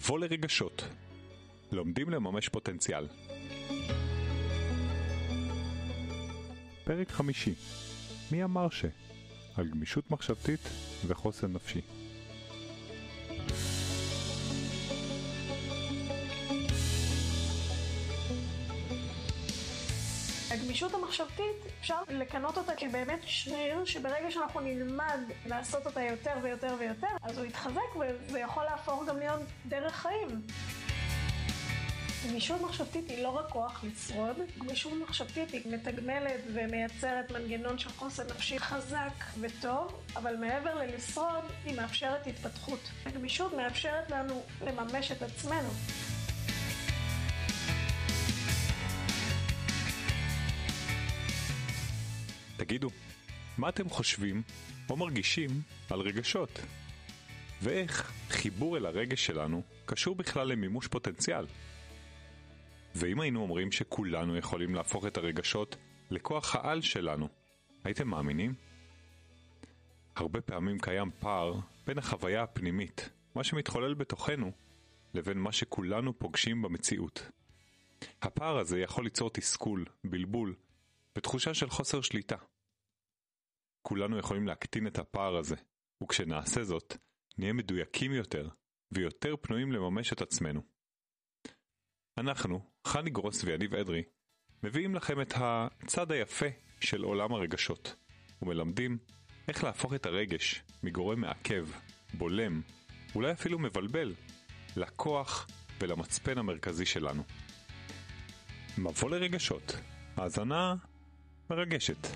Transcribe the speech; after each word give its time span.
מבוא 0.00 0.18
לרגשות. 0.18 0.84
לומדים 1.72 2.10
לממש 2.10 2.48
פוטנציאל. 2.48 3.06
פרק 6.84 7.10
חמישי 7.10 7.54
מי 8.32 8.44
אמר 8.44 8.70
ש? 8.70 8.84
על 9.56 9.68
גמישות 9.68 10.10
מחשבתית 10.10 10.60
וחוסן 11.06 11.52
נפשי. 11.52 11.80
הגמישות 20.82 21.02
המחשבתית, 21.02 21.72
אפשר 21.80 21.94
לכנות 22.08 22.58
אותה 22.58 22.72
כבאמת 22.76 23.20
שריר, 23.22 23.84
שברגע 23.84 24.30
שאנחנו 24.30 24.60
נלמד 24.60 25.20
לעשות 25.46 25.86
אותה 25.86 26.02
יותר 26.02 26.32
ויותר 26.42 26.74
ויותר, 26.78 27.06
אז 27.22 27.38
הוא 27.38 27.46
יתחזק 27.46 27.96
וזה 27.96 28.40
יכול 28.40 28.64
להפוך 28.64 29.04
גם 29.06 29.18
להיות 29.18 29.40
דרך 29.68 29.94
חיים. 29.96 30.42
גמישות 32.28 32.60
מחשבתית 32.60 33.10
היא 33.10 33.22
לא 33.22 33.28
רק 33.28 33.48
כוח 33.48 33.84
לשרוד, 33.84 34.36
גמישות 34.58 34.92
מחשבתית 34.92 35.50
היא 35.50 35.62
מתגמלת 35.72 36.40
ומייצרת 36.54 37.30
מנגנון 37.30 37.78
של 37.78 37.90
חוסן 37.90 38.22
נפשי 38.26 38.58
חזק 38.58 39.24
וטוב, 39.40 40.00
אבל 40.16 40.36
מעבר 40.36 40.74
ללשרוד, 40.74 41.44
היא 41.64 41.76
מאפשרת 41.76 42.26
התפתחות. 42.26 42.80
הגמישות 43.06 43.52
מאפשרת 43.52 44.10
לנו 44.10 44.42
לממש 44.66 45.12
את 45.12 45.22
עצמנו. 45.22 45.70
תגידו, 52.60 52.88
מה 53.58 53.68
אתם 53.68 53.88
חושבים 53.88 54.42
או 54.90 54.96
מרגישים 54.96 55.50
על 55.90 56.00
רגשות? 56.00 56.60
ואיך 57.62 58.12
חיבור 58.28 58.76
אל 58.76 58.86
הרגש 58.86 59.26
שלנו 59.26 59.62
קשור 59.86 60.16
בכלל 60.16 60.48
למימוש 60.48 60.86
פוטנציאל? 60.86 61.46
ואם 62.94 63.20
היינו 63.20 63.42
אומרים 63.42 63.72
שכולנו 63.72 64.36
יכולים 64.36 64.74
להפוך 64.74 65.06
את 65.06 65.16
הרגשות 65.16 65.76
לכוח 66.10 66.56
העל 66.56 66.80
שלנו, 66.80 67.28
הייתם 67.84 68.08
מאמינים? 68.08 68.54
הרבה 70.16 70.40
פעמים 70.40 70.78
קיים 70.78 71.10
פער 71.18 71.54
בין 71.86 71.98
החוויה 71.98 72.42
הפנימית, 72.42 73.10
מה 73.34 73.44
שמתחולל 73.44 73.94
בתוכנו, 73.94 74.52
לבין 75.14 75.38
מה 75.38 75.52
שכולנו 75.52 76.18
פוגשים 76.18 76.62
במציאות. 76.62 77.30
הפער 78.22 78.58
הזה 78.58 78.80
יכול 78.80 79.04
ליצור 79.04 79.30
תסכול, 79.30 79.84
בלבול 80.04 80.54
ותחושה 81.16 81.54
של 81.54 81.70
חוסר 81.70 82.00
שליטה. 82.00 82.36
כולנו 83.82 84.18
יכולים 84.18 84.46
להקטין 84.46 84.86
את 84.86 84.98
הפער 84.98 85.36
הזה, 85.36 85.56
וכשנעשה 86.02 86.64
זאת, 86.64 86.96
נהיה 87.38 87.52
מדויקים 87.52 88.12
יותר 88.12 88.48
ויותר 88.92 89.34
פנויים 89.40 89.72
לממש 89.72 90.12
את 90.12 90.22
עצמנו. 90.22 90.62
אנחנו, 92.18 92.70
חני 92.86 93.10
גרוס 93.10 93.44
ויניב 93.44 93.74
אדרי, 93.74 94.02
מביאים 94.62 94.94
לכם 94.94 95.20
את 95.20 95.32
הצד 95.36 96.12
היפה 96.12 96.46
של 96.80 97.02
עולם 97.02 97.32
הרגשות, 97.32 97.96
ומלמדים 98.42 98.98
איך 99.48 99.64
להפוך 99.64 99.94
את 99.94 100.06
הרגש 100.06 100.62
מגורם 100.82 101.20
מעכב, 101.20 101.68
בולם, 102.14 102.62
אולי 103.14 103.32
אפילו 103.32 103.58
מבלבל, 103.58 104.14
לכוח 104.76 105.46
ולמצפן 105.80 106.38
המרכזי 106.38 106.86
שלנו. 106.86 107.22
מבוא 108.78 109.10
לרגשות, 109.10 109.76
האזנה 110.16 110.74
מרגשת. 111.50 112.06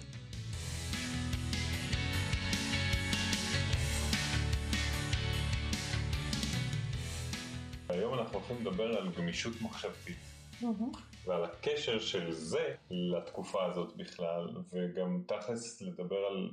אנחנו 8.25 8.39
הולכים 8.39 8.57
לדבר 8.61 8.99
על 8.99 9.09
גמישות 9.13 9.53
מחשבתית. 9.63 10.17
ועל 11.25 11.45
הקשר 11.45 11.99
של 11.99 12.33
זה 12.33 12.75
לתקופה 12.91 13.65
הזאת 13.65 13.97
בכלל, 13.97 14.49
וגם 14.73 15.23
תכלס 15.29 15.83
לדבר 15.83 16.27
על 16.27 16.51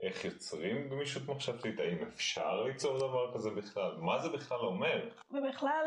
איך 0.00 0.24
יוצרים 0.24 0.88
גמישות 0.88 1.28
מחשבתית, 1.28 1.78
האם 1.78 2.02
אפשר 2.02 2.62
ליצור 2.62 2.98
דבר 2.98 3.34
כזה 3.34 3.50
בכלל, 3.50 3.96
מה 3.96 4.18
זה 4.18 4.28
בכלל 4.28 4.58
אומר. 4.58 5.08
ובכלל, 5.30 5.86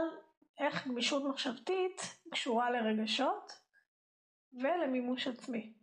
איך 0.60 0.88
גמישות 0.88 1.24
מחשבתית 1.24 2.02
קשורה 2.32 2.72
לרגשות 2.72 3.52
ולמימוש 4.54 5.28
עצמי. 5.28 5.74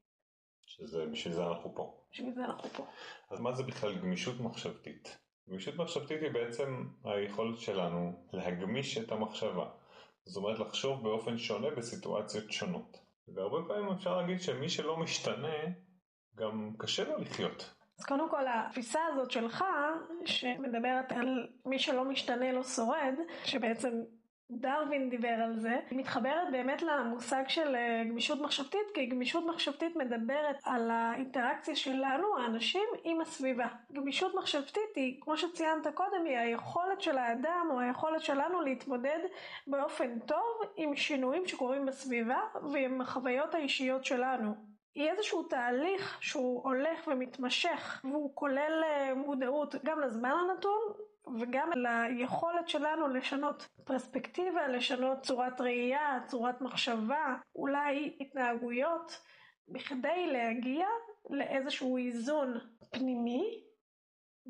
שזה, 0.67 1.07
בשביל 1.07 1.35
זה 1.35 1.47
אנחנו 1.47 1.75
פה. 1.75 2.01
בשביל 2.13 2.35
זה 2.35 2.45
אנחנו 2.45 2.69
פה. 2.69 2.87
אז 3.31 3.41
מה 3.41 3.53
זה 3.53 3.63
בכלל 3.63 3.99
גמישות 3.99 4.41
מחשבתית? 4.41 5.26
גמישות 5.49 5.77
מחשבתית 5.77 6.23
היא 6.23 6.31
בעצם 6.31 6.85
היכולת 7.05 7.59
שלנו 7.59 8.13
להגמיש 8.33 8.99
את 8.99 9.13
המחשבה. 9.13 9.67
זאת 10.25 10.37
אומרת 10.37 10.59
לחשוב 10.59 11.03
באופן 11.03 11.39
שונה 11.39 11.71
בסיטואציות 11.71 12.53
שונות. 12.53 12.99
והרבה 13.29 13.69
פעמים 13.69 13.93
אפשר 13.93 14.17
להגיד 14.17 14.41
שמי 14.41 14.69
שלא 14.69 14.97
משתנה, 14.97 15.57
גם 16.37 16.73
קשה 16.79 17.05
לו 17.05 17.19
לחיות. 17.19 17.75
אז 17.99 18.05
קודם 18.05 18.31
כל 18.31 18.45
התפיסה 18.49 19.01
הזאת 19.13 19.31
שלך, 19.31 19.65
שמדברת 20.25 21.13
על 21.13 21.49
מי 21.65 21.79
שלא 21.79 22.05
משתנה 22.05 22.53
לא 22.53 22.63
שורד, 22.63 23.15
שבעצם 23.45 23.91
דרווין 24.51 25.11
דיבר 25.11 25.29
על 25.45 25.59
זה, 25.59 25.79
היא 25.91 25.99
מתחברת 25.99 26.51
באמת 26.53 26.83
למושג 26.83 27.43
של 27.49 27.75
אה, 27.75 28.03
גמישות 28.09 28.41
מחשבתית, 28.41 28.91
כי 28.95 29.07
גמישות 29.07 29.45
מחשבתית 29.47 29.97
מדברת 29.97 30.57
על 30.65 30.91
האינטראקציה 30.91 31.77
שלנו, 31.77 32.39
האנשים, 32.39 32.85
עם 33.05 33.21
הסביבה. 33.21 33.67
גמישות 33.93 34.35
מחשבתית 34.35 34.97
היא, 34.97 35.21
כמו 35.21 35.37
שציינת 35.37 35.87
קודם, 35.95 36.25
היא 36.25 36.39
היכולת 36.39 37.01
של 37.01 37.19
האדם 37.19 37.69
או 37.71 37.81
היכולת 37.81 38.23
שלנו 38.23 38.61
להתמודד 38.61 39.19
באופן 39.67 40.19
טוב 40.19 40.61
עם 40.77 40.97
שינויים 40.97 41.47
שקורים 41.47 41.87
בסביבה 41.87 42.41
ועם 42.73 43.01
החוויות 43.01 43.55
האישיות 43.55 44.05
שלנו. 44.05 44.55
היא 44.95 45.11
איזשהו 45.11 45.43
תהליך 45.43 46.19
שהוא 46.21 46.63
הולך 46.65 47.09
ומתמשך 47.09 48.01
והוא 48.05 48.31
כולל 48.35 48.83
אה, 48.85 49.15
מודעות 49.15 49.75
גם 49.85 50.01
לזמן 50.01 50.31
הנתון 50.31 50.81
וגם 51.41 51.71
ליכולת 52.19 52.69
שלנו 52.69 53.09
לשנות 53.09 53.69
פרספקטיבה, 53.85 54.69
לשנות 54.69 55.19
צורת 55.21 55.61
ראייה, 55.61 56.19
צורת 56.27 56.61
מחשבה, 56.61 57.37
אולי 57.55 58.17
התנהגויות, 58.21 59.21
בכדי 59.69 60.27
להגיע 60.27 60.87
לאיזשהו 61.31 61.97
איזון 61.97 62.55
פנימי 62.91 63.63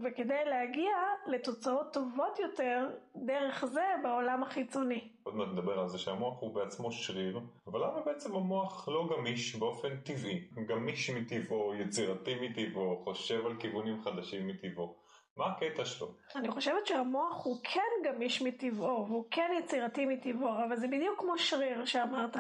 וכדי 0.04 0.44
להגיע 0.44 0.96
לתוצאות 1.26 1.92
טובות 1.92 2.38
יותר 2.38 2.90
דרך 3.16 3.64
זה 3.64 3.84
בעולם 4.02 4.42
החיצוני. 4.42 5.08
עוד 5.22 5.34
מעט 5.34 5.48
נדבר 5.48 5.78
על 5.78 5.88
זה 5.88 5.98
שהמוח 5.98 6.40
הוא 6.40 6.54
בעצמו 6.54 6.92
שריר, 6.92 7.40
אבל 7.66 7.80
למה 7.80 8.00
בעצם 8.00 8.36
המוח 8.36 8.88
לא 8.88 9.08
גמיש 9.16 9.56
באופן 9.56 9.96
טבעי? 9.96 10.48
גמיש 10.66 11.10
מטבעו, 11.10 11.74
יצירתי 11.74 12.34
מטבעו, 12.40 13.00
חושב 13.04 13.46
על 13.46 13.56
כיוונים 13.56 14.02
חדשים 14.02 14.46
מטבעו. 14.46 15.05
מה 15.36 15.46
הקטע 15.46 15.84
שלו? 15.84 16.08
אני 16.36 16.48
חושבת 16.48 16.86
שהמוח 16.86 17.44
הוא 17.44 17.56
כן 17.62 18.10
גמיש 18.10 18.42
מטבעו, 18.42 19.06
והוא 19.08 19.24
כן 19.30 19.50
יצירתי 19.58 20.06
מטבעו, 20.06 20.64
אבל 20.64 20.76
זה 20.76 20.86
בדיוק 20.88 21.20
כמו 21.20 21.38
שריר 21.38 21.84
שאמרת. 21.84 22.36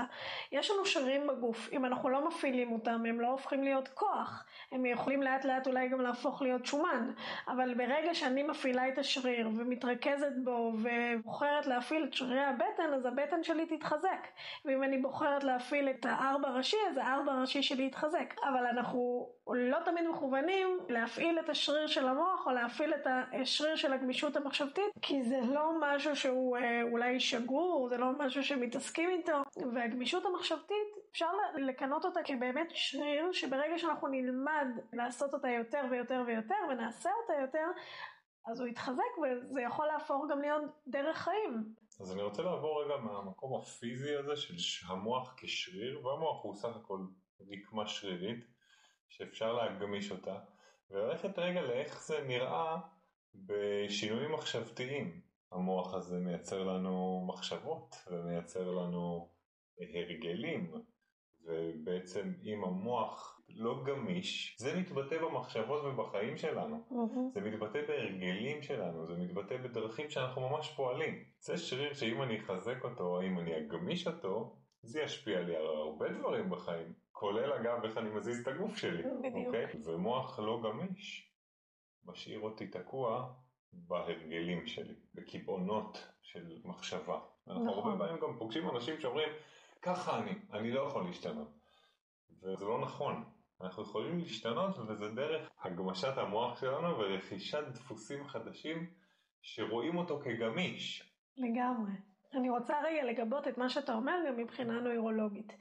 יש 0.52 0.70
לנו 0.70 0.86
שרירים 0.86 1.26
בגוף, 1.26 1.68
אם 1.72 1.84
אנחנו 1.84 2.08
לא 2.08 2.28
מפעילים 2.28 2.72
אותם, 2.72 3.02
הם 3.08 3.20
לא 3.20 3.26
הופכים 3.26 3.62
להיות 3.62 3.88
כוח. 3.88 4.44
הם 4.72 4.86
יכולים 4.86 5.22
לאט 5.22 5.44
לאט 5.44 5.66
אולי 5.66 5.88
גם 5.88 6.00
להפוך 6.00 6.42
להיות 6.42 6.66
שומן, 6.66 7.12
אבל 7.48 7.74
ברגע 7.74 8.14
שאני 8.14 8.42
מפעילה 8.42 8.88
את 8.88 8.98
השריר 8.98 9.48
ומתרכזת 9.48 10.32
בו 10.44 10.72
ובוחרת 10.82 11.66
להפעיל 11.66 12.04
את 12.04 12.14
שרירי 12.14 12.44
הבטן, 12.44 12.94
אז 12.94 13.06
הבטן 13.06 13.42
שלי 13.42 13.66
תתחזק. 13.66 14.26
ואם 14.64 14.82
אני 14.82 14.98
בוחרת 14.98 15.44
להפעיל 15.44 15.90
את 15.90 16.06
הארבע 16.06 16.48
ראשי, 16.48 16.76
אז 16.90 16.96
הארבע 16.96 17.40
ראשי 17.40 17.62
שלי 17.62 17.86
יתחזק. 17.86 18.34
אבל 18.42 18.66
אנחנו 18.66 19.28
לא 19.46 19.78
תמיד 19.84 20.08
מכוונים 20.08 20.78
להפעיל 20.88 21.38
את 21.38 21.48
השריר 21.48 21.86
של 21.86 22.08
המוח 22.08 22.46
או 22.46 22.52
להפעיל 22.52 22.85
להפעיל 22.86 22.94
את 22.94 23.40
השריר 23.42 23.76
של 23.76 23.92
הגמישות 23.92 24.36
המחשבתית, 24.36 24.84
כי 25.02 25.22
זה 25.22 25.40
לא 25.54 25.70
משהו 25.80 26.16
שהוא 26.16 26.56
אה, 26.56 26.82
אולי 26.82 27.20
שגור, 27.20 27.88
זה 27.88 27.96
לא 27.96 28.18
משהו 28.18 28.44
שמתעסקים 28.44 29.10
איתו, 29.10 29.42
והגמישות 29.74 30.24
המחשבתית, 30.24 30.88
אפשר 31.10 31.30
לקנות 31.54 32.04
אותה 32.04 32.20
כבאמת 32.24 32.68
שריר, 32.70 33.32
שברגע 33.32 33.78
שאנחנו 33.78 34.08
נלמד 34.08 34.66
לעשות 34.92 35.34
אותה 35.34 35.48
יותר 35.48 35.82
ויותר 35.90 36.22
ויותר, 36.26 36.54
ונעשה 36.70 37.10
אותה 37.22 37.40
יותר, 37.40 37.66
אז 38.46 38.60
הוא 38.60 38.68
יתחזק 38.68 39.18
וזה 39.22 39.60
יכול 39.62 39.86
להפוך 39.86 40.24
גם 40.30 40.40
להיות 40.40 40.62
דרך 40.86 41.16
חיים. 41.16 41.74
אז 42.00 42.12
אני 42.12 42.22
רוצה 42.22 42.42
לעבור 42.42 42.84
רגע 42.84 42.96
מהמקום 42.96 43.60
הפיזי 43.60 44.16
הזה 44.16 44.36
של 44.36 44.86
המוח 44.88 45.34
כשריר, 45.36 46.06
והמוח 46.06 46.44
הוא 46.44 46.54
סך 46.54 46.76
הכל 46.76 46.98
רקמה 47.40 47.86
שרירית, 47.86 48.44
שאפשר 49.08 49.52
להגמיש 49.52 50.10
אותה. 50.10 50.38
וללכת 50.90 51.38
רגע 51.38 51.62
לאיך 51.62 52.06
זה 52.06 52.24
נראה 52.26 52.76
בשינויים 53.34 54.32
מחשבתיים. 54.32 55.20
המוח 55.52 55.94
הזה 55.94 56.18
מייצר 56.18 56.64
לנו 56.64 57.24
מחשבות 57.28 57.96
ומייצר 58.10 58.70
לנו 58.70 59.28
הרגלים, 59.80 60.72
ובעצם 61.44 62.32
אם 62.44 62.64
המוח 62.64 63.40
לא 63.48 63.84
גמיש, 63.84 64.56
זה 64.58 64.80
מתבטא 64.80 65.18
במחשבות 65.22 65.84
ובחיים 65.84 66.36
שלנו. 66.36 66.84
מהמם. 66.90 67.30
זה 67.34 67.40
מתבטא 67.40 67.86
בהרגלים 67.88 68.62
שלנו, 68.62 69.06
זה 69.06 69.14
מתבטא 69.16 69.56
בדרכים 69.56 70.10
שאנחנו 70.10 70.48
ממש 70.48 70.74
פועלים. 70.76 71.24
זה 71.40 71.56
שריר 71.56 71.94
שאם 71.94 72.22
אני 72.22 72.40
אחזק 72.40 72.84
אותו, 72.84 73.04
או 73.04 73.22
אם 73.22 73.38
אני 73.38 73.58
אגמיש 73.58 74.06
אותו, 74.06 74.56
זה 74.82 75.00
ישפיע 75.00 75.40
לי 75.40 75.56
על 75.56 75.66
הרבה 75.66 76.08
דברים 76.08 76.50
בחיים. 76.50 76.92
כולל 77.18 77.52
אגב 77.52 77.84
איך 77.84 77.98
אני 77.98 78.10
מזיז 78.10 78.40
את 78.40 78.48
הגוף 78.48 78.76
שלי. 78.76 79.02
אוקיי? 79.46 79.66
ומוח 79.84 80.38
לא 80.38 80.60
גמיש 80.62 81.32
משאיר 82.04 82.40
אותי 82.40 82.66
תקוע 82.66 83.32
בהרגלים 83.72 84.66
שלי, 84.66 84.94
בקיבעונות 85.14 86.08
של 86.22 86.58
מחשבה. 86.64 87.20
אנחנו 87.48 87.64
נכון. 87.64 87.92
הרבה 87.92 88.04
פעמים 88.04 88.22
גם 88.22 88.38
פוגשים 88.38 88.70
אנשים 88.70 89.00
שאומרים, 89.00 89.28
ככה 89.82 90.18
אני, 90.18 90.30
אני 90.52 90.70
לא 90.70 90.80
יכול 90.80 91.04
להשתנות. 91.04 91.48
וזה 92.42 92.64
לא 92.64 92.80
נכון. 92.80 93.24
אנחנו 93.60 93.82
יכולים 93.82 94.18
להשתנות 94.18 94.78
וזה 94.78 95.08
דרך 95.08 95.50
הגמשת 95.62 96.18
המוח 96.18 96.60
שלנו 96.60 96.98
ורכישת 96.98 97.64
דפוסים 97.74 98.26
חדשים 98.26 98.90
שרואים 99.40 99.96
אותו 99.96 100.20
כגמיש. 100.24 101.12
לגמרי. 101.36 101.92
אני 102.34 102.50
רוצה 102.50 102.74
רגע 102.84 103.04
לגבות 103.04 103.48
את 103.48 103.58
מה 103.58 103.68
שאתה 103.68 103.94
אומר 103.94 104.14
גם 104.28 104.36
מבחינה 104.36 104.80
נוירולוגית. 104.80 105.52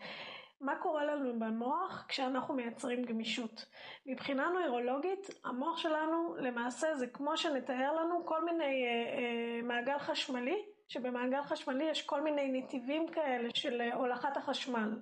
מה 0.61 0.75
קורה 0.75 1.05
לנו 1.05 1.39
במוח 1.39 2.05
כשאנחנו 2.07 2.53
מייצרים 2.53 3.03
גמישות? 3.03 3.65
מבחינה 4.05 4.49
נוירולוגית, 4.49 5.29
המוח 5.45 5.77
שלנו 5.77 6.35
למעשה 6.39 6.95
זה 6.95 7.07
כמו 7.07 7.37
שנתאר 7.37 7.93
לנו 7.95 8.25
כל 8.25 8.45
מיני 8.45 8.85
אה, 8.85 8.89
אה, 8.89 9.61
מעגל 9.63 9.97
חשמלי, 9.99 10.65
שבמעגל 10.87 11.43
חשמלי 11.43 11.83
יש 11.83 12.01
כל 12.01 12.21
מיני 12.21 12.61
נתיבים 12.61 13.07
כאלה 13.07 13.49
של 13.53 13.81
אה, 13.81 13.95
הולכת 13.95 14.37
החשמל. 14.37 14.99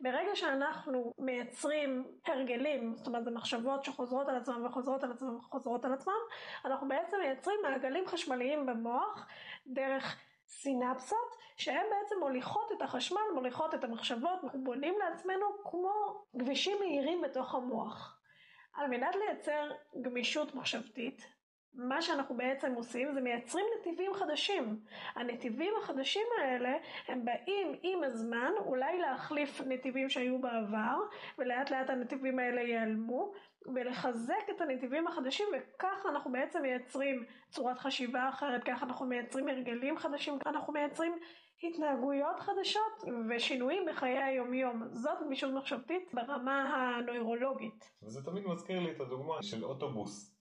ברגע 0.00 0.34
שאנחנו 0.34 1.12
מייצרים 1.18 2.04
הרגלים, 2.26 2.94
זאת 2.96 3.06
אומרת 3.06 3.24
זה 3.24 3.30
מחשבות 3.30 3.84
שחוזרות 3.84 4.28
על 4.28 4.36
עצמם 4.36 4.66
וחוזרות 4.66 5.04
על 5.04 5.12
עצמם 5.12 5.36
וחוזרות 5.36 5.84
על 5.84 5.92
עצמם, 5.92 6.20
אנחנו 6.64 6.88
בעצם 6.88 7.16
מייצרים 7.18 7.58
מעגלים 7.62 8.06
חשמליים 8.06 8.66
במוח 8.66 9.26
דרך 9.66 10.16
סינפסות 10.52 11.36
שהן 11.56 11.86
בעצם 11.90 12.14
מוליכות 12.20 12.72
את 12.72 12.82
החשמל, 12.82 13.20
מוליכות 13.34 13.74
את 13.74 13.84
המחשבות, 13.84 14.44
אנחנו 14.44 14.64
בונים 14.64 14.94
לעצמנו 14.98 15.46
כמו 15.64 16.24
כבישים 16.38 16.78
מהירים 16.80 17.20
בתוך 17.20 17.54
המוח. 17.54 18.18
על 18.74 18.88
מנת 18.90 19.14
לייצר 19.14 19.70
גמישות 20.02 20.54
מחשבתית, 20.54 21.26
מה 21.74 22.02
שאנחנו 22.02 22.36
בעצם 22.36 22.74
עושים 22.74 23.14
זה 23.14 23.20
מייצרים 23.20 23.64
נתיבים 23.80 24.14
חדשים. 24.14 24.80
הנתיבים 25.14 25.72
החדשים 25.82 26.26
האלה 26.38 26.72
הם 27.08 27.24
באים 27.24 27.78
עם 27.82 28.04
הזמן 28.04 28.52
אולי 28.58 28.98
להחליף 28.98 29.60
נתיבים 29.60 30.08
שהיו 30.08 30.38
בעבר 30.38 30.96
ולאט 31.38 31.70
לאט 31.70 31.90
הנתיבים 31.90 32.38
האלה 32.38 32.60
ייעלמו 32.60 33.32
ולחזק 33.74 34.50
את 34.56 34.60
הנתיבים 34.60 35.06
החדשים 35.06 35.46
וככה 35.52 36.08
אנחנו 36.08 36.32
בעצם 36.32 36.62
מייצרים 36.62 37.24
צורת 37.50 37.78
חשיבה 37.78 38.28
אחרת, 38.28 38.64
ככה 38.64 38.86
אנחנו 38.86 39.06
מייצרים 39.06 39.48
הרגלים 39.48 39.98
חדשים, 39.98 40.38
אנחנו 40.46 40.72
מייצרים 40.72 41.12
התנהגויות 41.62 42.40
חדשות 42.40 43.14
ושינויים 43.30 43.82
בחיי 43.88 44.22
היומיום. 44.22 44.82
זאת 44.92 45.18
גמישות 45.24 45.52
מחשבתית 45.52 46.14
ברמה 46.14 46.76
הנוירולוגית. 46.76 47.90
וזה 48.02 48.24
תמיד 48.24 48.44
מזכיר 48.46 48.80
לי 48.80 48.90
את 48.92 49.00
הדוגמה 49.00 49.42
של 49.42 49.64
אוטובוס 49.64 50.32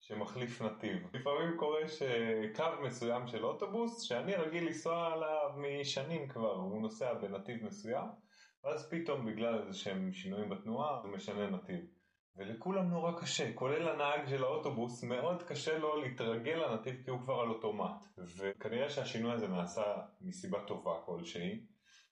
שמחליף 0.00 0.62
נתיב. 0.62 0.96
לפעמים 1.14 1.56
קורה 1.56 1.88
שקו 1.88 2.82
מסוים 2.82 3.26
של 3.26 3.44
אוטובוס, 3.44 4.02
שאני 4.02 4.34
רגיל 4.34 4.66
לנסוע 4.66 5.12
עליו 5.12 5.50
משנים 5.56 6.28
כבר, 6.28 6.54
הוא 6.54 6.82
נוסע 6.82 7.14
בנתיב 7.14 7.64
מסוים, 7.64 8.08
ואז 8.64 8.90
פתאום 8.90 9.26
בגלל 9.26 9.58
איזה 9.58 9.78
שהם 9.78 10.12
שינויים 10.12 10.48
בתנועה, 10.48 11.00
הוא 11.00 11.12
משנה 11.12 11.50
נתיב. 11.50 11.80
ולכולם 12.36 12.88
נורא 12.90 13.12
קשה, 13.20 13.52
כולל 13.54 13.88
הנהג 13.88 14.28
של 14.28 14.44
האוטובוס, 14.44 15.04
מאוד 15.04 15.42
קשה 15.42 15.78
לו 15.78 15.96
להתרגל 15.96 16.54
לנתיב 16.56 17.02
כי 17.04 17.10
הוא 17.10 17.20
כבר 17.20 17.40
על 17.40 17.48
אוטומט. 17.48 18.04
וכנראה 18.38 18.90
שהשינוי 18.90 19.32
הזה 19.32 19.48
נעשה 19.48 19.82
מסיבה 20.20 20.60
טובה 20.66 20.92
כלשהי, 21.06 21.60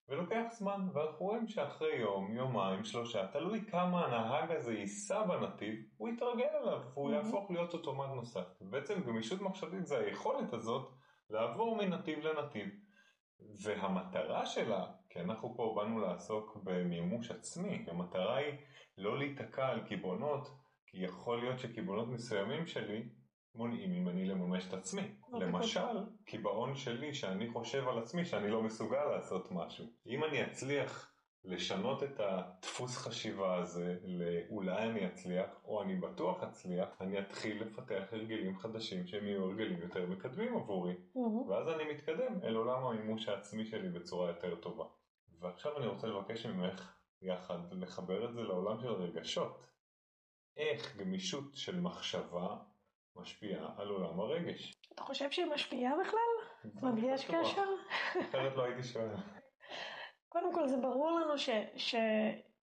ולוקח 0.09 0.43
זמן, 0.53 0.89
ואנחנו 0.95 1.27
רואים 1.27 1.49
שאחרי 1.49 1.97
יום, 1.97 2.37
יומיים, 2.37 2.85
שלושה, 2.85 3.27
תלוי 3.27 3.65
כמה 3.71 4.07
הנהג 4.07 4.51
הזה 4.53 4.75
ייסע 4.75 5.23
בנתיב, 5.27 5.75
הוא 5.97 6.09
יתרגל 6.09 6.49
אליו, 6.63 6.81
והוא 6.95 7.11
Mhm. 7.11 7.15
יהפוך 7.15 7.51
להיות 7.51 7.75
אוטומט 7.75 8.09
נוסף. 8.15 8.47
בעצם 8.61 9.01
גמישות 9.07 9.41
מחשבתית 9.41 9.87
זה 9.87 9.99
היכולת 9.99 10.53
הזאת 10.53 10.91
לעבור 11.31 11.77
מנתיב 11.77 12.19
לנתיב. 12.19 12.69
והמטרה 13.63 14.47
שלה, 14.47 14.87
כי 15.15 15.21
אנחנו 15.21 15.55
פה 15.57 15.73
באנו 15.77 15.99
לעסוק 15.99 16.57
במימוש 16.65 17.31
עצמי, 17.31 17.85
המטרה 17.89 18.37
היא 18.37 18.55
לא 18.99 19.19
להיתקע 19.19 19.67
על 19.67 19.81
קיבעונות, 19.87 20.49
כי 20.87 20.99
יכול 20.99 21.41
להיות 21.41 21.59
שקיבעונות 21.59 22.09
מסוימים 22.09 22.67
שלי 22.67 23.09
מונעים 23.55 23.91
ממני 23.91 24.25
לממש 24.25 24.69
את 24.69 24.75
עצמי. 24.75 25.03
אוקיי. 25.33 25.49
למשל, 25.49 26.05
קיבעון 26.25 26.75
שלי 26.75 27.15
שאני 27.15 27.49
חושב 27.49 27.89
על 27.89 27.99
עצמי 27.99 28.25
שאני 28.25 28.51
לא 28.51 28.63
מסוגל 28.63 29.05
לעשות 29.05 29.49
משהו. 29.53 29.87
אם 30.07 30.25
אני 30.25 30.45
אצליח 30.45 31.15
לשנות 31.45 32.03
את 32.03 32.21
הדפוס 32.21 32.97
חשיבה 32.97 33.57
הזה 33.57 33.97
לאולי 34.05 34.91
אני 34.91 35.07
אצליח, 35.07 35.61
או 35.65 35.83
אני 35.83 35.95
בטוח 35.97 36.43
אצליח, 36.43 36.89
אני 37.01 37.19
אתחיל 37.19 37.63
לפתח 37.63 38.03
הרגלים 38.13 38.59
חדשים 38.59 39.07
שהם 39.07 39.27
יהיו 39.27 39.45
הרגלים 39.45 39.79
יותר 39.83 40.07
מקדמים 40.07 40.57
עבורי. 40.57 40.95
ואז 41.49 41.69
אני 41.69 41.93
מתקדם 41.93 42.41
אל 42.45 42.57
עולם 42.57 42.87
המימוש 42.87 43.29
העצמי 43.29 43.65
שלי 43.65 43.89
בצורה 43.89 44.29
יותר 44.29 44.55
טובה. 44.55 44.85
ועכשיו 45.45 45.79
אני 45.79 45.87
רוצה 45.87 46.07
לבקש 46.07 46.47
ממך 46.47 46.95
יחד 47.23 47.59
לחבר 47.73 48.29
את 48.29 48.35
זה 48.35 48.41
לעולם 48.41 48.81
של 48.81 48.89
רגשות. 48.89 49.67
איך 50.57 50.97
גמישות 50.97 51.55
של 51.55 51.81
מחשבה 51.81 52.57
משפיעה 53.17 53.75
על 53.77 53.89
עולם 53.89 54.21
הרגש? 54.21 54.75
אתה 54.95 55.03
חושב 55.03 55.31
שהיא 55.31 55.47
משפיעה 55.47 55.93
בכלל? 56.01 56.71
זאת 56.81 56.95
יש 57.03 57.25
קשר? 57.25 57.65
אחרת 58.21 58.57
לא 58.57 58.65
הייתי 58.65 58.83
שואל. 58.83 59.15
קודם 60.33 60.55
כל 60.55 60.69
זה 60.69 60.77
ברור 60.77 61.11
לנו 61.11 61.39
ש, 61.39 61.51
ש, 61.77 61.95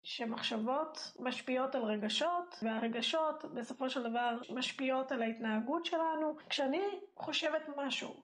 שמחשבות 0.03 1.13
משפיעות 1.19 1.75
על 1.75 1.83
רגשות, 1.83 2.55
והרגשות 2.63 3.45
בסופו 3.55 3.91
של 3.91 4.11
דבר 4.11 4.39
משפיעות 4.51 5.13
על 5.13 5.23
ההתנהגות 5.23 5.85
שלנו. 5.85 6.37
כשאני 6.49 7.01
חושבת 7.17 7.63
משהו, 7.77 8.23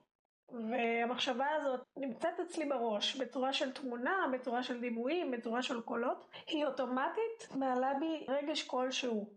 והמחשבה 0.50 1.46
הזאת 1.50 1.80
נמצאת 1.96 2.40
אצלי 2.40 2.64
בראש 2.64 3.16
בצורה 3.16 3.52
של 3.52 3.72
תמונה, 3.72 4.26
בצורה 4.32 4.62
של 4.62 4.80
דימויים, 4.80 5.30
בצורה 5.30 5.62
של 5.62 5.80
קולות, 5.80 6.30
היא 6.46 6.66
אוטומטית 6.66 7.48
מעלה 7.54 7.94
בי 8.00 8.26
רגש 8.28 8.62
כלשהו. 8.62 9.30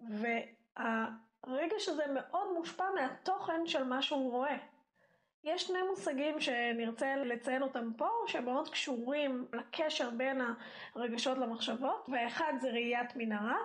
והרגש 0.00 1.88
הזה 1.88 2.04
מאוד 2.14 2.52
מושפע 2.52 2.84
מהתוכן 2.94 3.66
של 3.66 3.84
מה 3.84 4.02
שהוא 4.02 4.32
רואה. 4.32 4.56
יש 5.44 5.62
שני 5.62 5.82
מושגים 5.82 6.40
שנרצה 6.40 7.16
לציין 7.16 7.62
אותם 7.62 7.92
פה, 7.96 8.08
שמאוד 8.26 8.68
קשורים 8.68 9.46
לקשר 9.52 10.10
בין 10.10 10.40
הרגשות 10.94 11.38
למחשבות, 11.38 12.06
והאחד 12.08 12.52
זה 12.60 12.68
ראיית 12.70 13.16
מנהרה, 13.16 13.58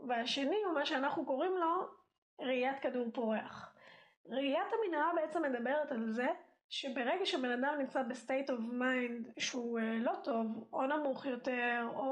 והשני 0.00 0.62
הוא 0.64 0.74
מה 0.74 0.86
שאנחנו 0.86 1.26
קוראים 1.26 1.52
לו 1.56 1.88
ראיית 2.40 2.80
כדור 2.80 3.06
פורח. 3.12 3.71
ראיית 4.26 4.66
המנהרה 4.72 5.12
בעצם 5.14 5.42
מדברת 5.42 5.92
על 5.92 6.12
זה 6.12 6.26
שברגע 6.68 7.26
שבן 7.26 7.50
אדם 7.50 7.74
נמצא 7.78 8.02
ב 8.02 8.10
state 8.10 8.50
of 8.50 8.60
mind 8.60 9.28
שהוא 9.38 9.78
אה, 9.78 9.98
לא 10.00 10.12
טוב, 10.24 10.68
או 10.72 10.86
נמוך 10.86 11.26
יותר, 11.26 11.88
או, 11.94 12.02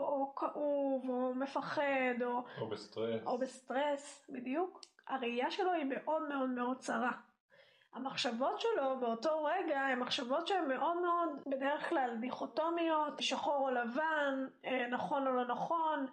או 0.00 0.34
כאוב, 0.36 1.08
או 1.08 1.34
מפחד, 1.34 2.22
או, 2.24 2.44
או 2.60 2.68
בסטרס. 2.68 3.26
או 3.26 3.38
בסטרס, 3.38 4.26
בדיוק, 4.28 4.80
הראייה 5.08 5.50
שלו 5.50 5.72
היא 5.72 5.84
מאוד 5.84 6.28
מאוד 6.28 6.48
מאוד 6.48 6.78
צרה. 6.78 7.12
המחשבות 7.94 8.60
שלו 8.60 9.00
באותו 9.00 9.44
רגע 9.44 9.80
הן 9.80 9.98
מחשבות 9.98 10.46
שהן 10.46 10.68
מאוד 10.68 10.96
מאוד 10.96 11.28
בדרך 11.46 11.88
כלל 11.88 12.16
דיכוטומיות, 12.20 13.22
שחור 13.22 13.68
או 13.68 13.70
לבן, 13.70 14.46
אה, 14.64 14.86
נכון 14.90 15.26
או 15.26 15.32
לא 15.32 15.44
נכון, 15.44 16.06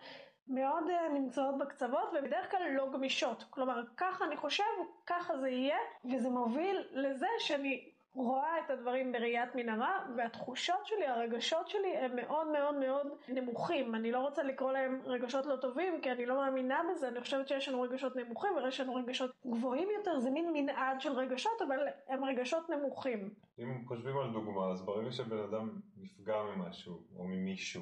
מאוד 0.48 0.84
אה, 0.90 1.10
נמצאות 1.14 1.58
בקצוות 1.58 2.10
ובדרך 2.14 2.52
כלל 2.52 2.72
לא 2.72 2.90
גמישות. 2.94 3.44
כלומר, 3.50 3.84
ככה 3.98 4.26
אני 4.26 4.38
חושב, 4.38 4.64
ככה 5.08 5.38
זה 5.38 5.50
יהיה, 5.50 5.78
וזה 6.06 6.30
מוביל 6.30 6.78
לזה 6.92 7.28
שאני 7.40 7.92
רואה 8.14 8.60
את 8.66 8.70
הדברים 8.70 9.12
בראיית 9.12 9.56
מנהרה, 9.56 10.06
והתחושות 10.18 10.86
שלי, 10.86 11.08
הרגשות 11.08 11.68
שלי 11.68 11.98
הם 11.98 12.16
מאוד 12.16 12.48
מאוד 12.48 12.76
מאוד 12.76 13.08
נמוכים. 13.28 13.96
אני 13.96 14.12
לא 14.12 14.20
רוצה 14.20 14.44
לקרוא 14.44 14.72
להם 14.72 15.02
רגשות 15.06 15.46
לא 15.46 15.56
טובים, 15.56 16.02
כי 16.02 16.12
אני 16.12 16.26
לא 16.26 16.36
מאמינה 16.36 16.82
בזה, 16.92 17.08
אני 17.08 17.22
חושבת 17.22 17.48
שיש 17.48 17.70
לנו 17.70 17.82
רגשות 17.82 18.16
נמוכים 18.16 18.52
ויש 18.56 18.80
לנו 18.80 18.96
רגשות 18.96 19.32
גבוהים 19.46 19.88
יותר, 19.98 20.20
זה 20.20 20.30
מין 20.30 20.54
מנעד 20.54 21.02
של 21.02 21.12
רגשות, 21.12 21.62
אבל 21.68 21.80
הם 22.08 22.26
רגשות 22.26 22.70
נמוכים. 22.70 23.30
אם 23.60 23.86
חושבים 23.88 24.18
על 24.18 24.32
דוגמה, 24.32 24.72
אז 24.72 24.82
ברגע 24.82 25.12
שבן 25.12 25.38
אדם 25.38 25.70
נפגע 25.98 26.36
ממשהו 26.42 27.04
או 27.18 27.24
ממישהו, 27.24 27.82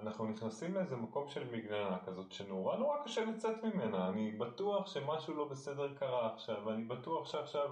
אנחנו 0.00 0.26
נכנסים 0.26 0.74
לאיזה 0.74 0.96
מקום 0.96 1.28
של 1.28 1.50
מגננה 1.50 1.98
כזאת 2.06 2.32
שנורא 2.32 2.76
נורא 2.76 3.02
קשה 3.04 3.24
לצאת 3.24 3.64
ממנה. 3.64 4.08
אני 4.08 4.32
בטוח 4.32 4.86
שמשהו 4.86 5.34
לא 5.34 5.48
בסדר 5.48 5.94
קרה 5.94 6.34
עכשיו, 6.34 6.62
ואני 6.66 6.84
בטוח 6.84 7.32
שעכשיו 7.32 7.68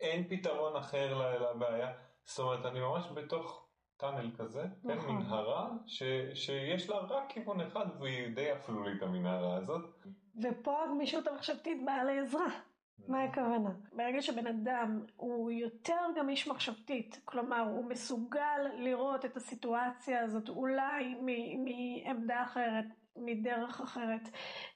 אין 0.00 0.28
פתרון 0.28 0.76
אחר 0.76 1.38
לבעיה. 1.38 1.92
זאת 2.24 2.38
אומרת, 2.38 2.66
אני 2.66 2.80
ממש 2.80 3.04
בתוך 3.14 3.68
טאנל 3.96 4.30
כזה, 4.38 4.62
כן, 4.82 4.88
נכון. 4.88 5.08
כן, 5.08 5.14
מנהרה, 5.14 5.70
ש, 5.86 6.02
שיש 6.34 6.90
לה 6.90 6.98
רק 6.98 7.24
כיוון 7.28 7.60
אחד 7.60 7.86
והיא 8.00 8.34
די 8.34 8.52
אפלולית 8.52 9.02
המנהרה 9.02 9.56
הזאת. 9.56 9.84
ופה 10.42 10.84
הגמישות 10.84 11.26
המחשבתית 11.26 11.84
באה 11.86 12.04
לעזרה. 12.04 12.60
מה 13.08 13.22
הכוונה? 13.22 13.70
ברגע 13.92 14.22
שבן 14.22 14.46
אדם 14.46 15.00
הוא 15.16 15.50
יותר 15.50 16.00
גמיש 16.16 16.48
מחשבתית, 16.48 17.20
כלומר 17.24 17.60
הוא 17.60 17.84
מסוגל 17.84 18.60
לראות 18.74 19.24
את 19.24 19.36
הסיטואציה 19.36 20.22
הזאת 20.22 20.48
אולי 20.48 21.14
מעמדה 21.14 22.42
אחרת, 22.42 22.84
מדרך 23.16 23.80
אחרת, 23.80 24.28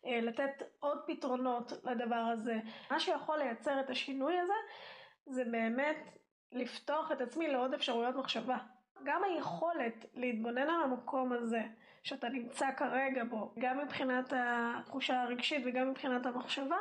אה, 0.07 0.21
לתת 0.21 0.62
עוד 0.81 0.99
פתרונות 1.07 1.73
לדבר 1.85 2.15
הזה. 2.17 2.61
מה 2.91 3.00
שיכול 3.00 3.39
לייצר 3.39 3.81
את 3.81 3.91
השינוי 3.91 4.39
הזה 4.39 4.53
זה 5.27 5.45
באמת 5.45 6.11
לפתוח 6.53 7.12
את 7.12 7.21
עצמי 7.21 7.49
לעוד 7.49 7.75
אפשרויות 7.75 8.17
מחשבה. 8.17 8.59
גם 9.05 9.25
היכולת 9.25 10.05
להתבונן 10.15 10.71
על 10.71 10.83
המקום 10.85 11.33
הזה 11.33 11.62
שאתה 12.03 12.29
נמצא 12.29 12.67
כרגע 12.77 13.25
בו, 13.25 13.55
גם 13.59 13.79
מבחינת 13.79 14.33
התחושה 14.37 15.23
הרגשית 15.23 15.62
וגם 15.67 15.91
מבחינת 15.91 16.27
המחשבה, 16.27 16.77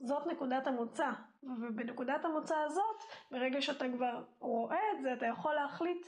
זאת 0.00 0.26
נקודת 0.26 0.66
המוצא. 0.66 1.10
ובנקודת 1.42 2.24
המוצא 2.24 2.56
הזאת, 2.66 3.02
ברגע 3.30 3.62
שאתה 3.62 3.84
כבר 3.88 4.24
רואה 4.40 4.80
את 4.92 5.02
זה, 5.02 5.12
אתה 5.12 5.26
יכול 5.26 5.54
להחליט 5.54 6.06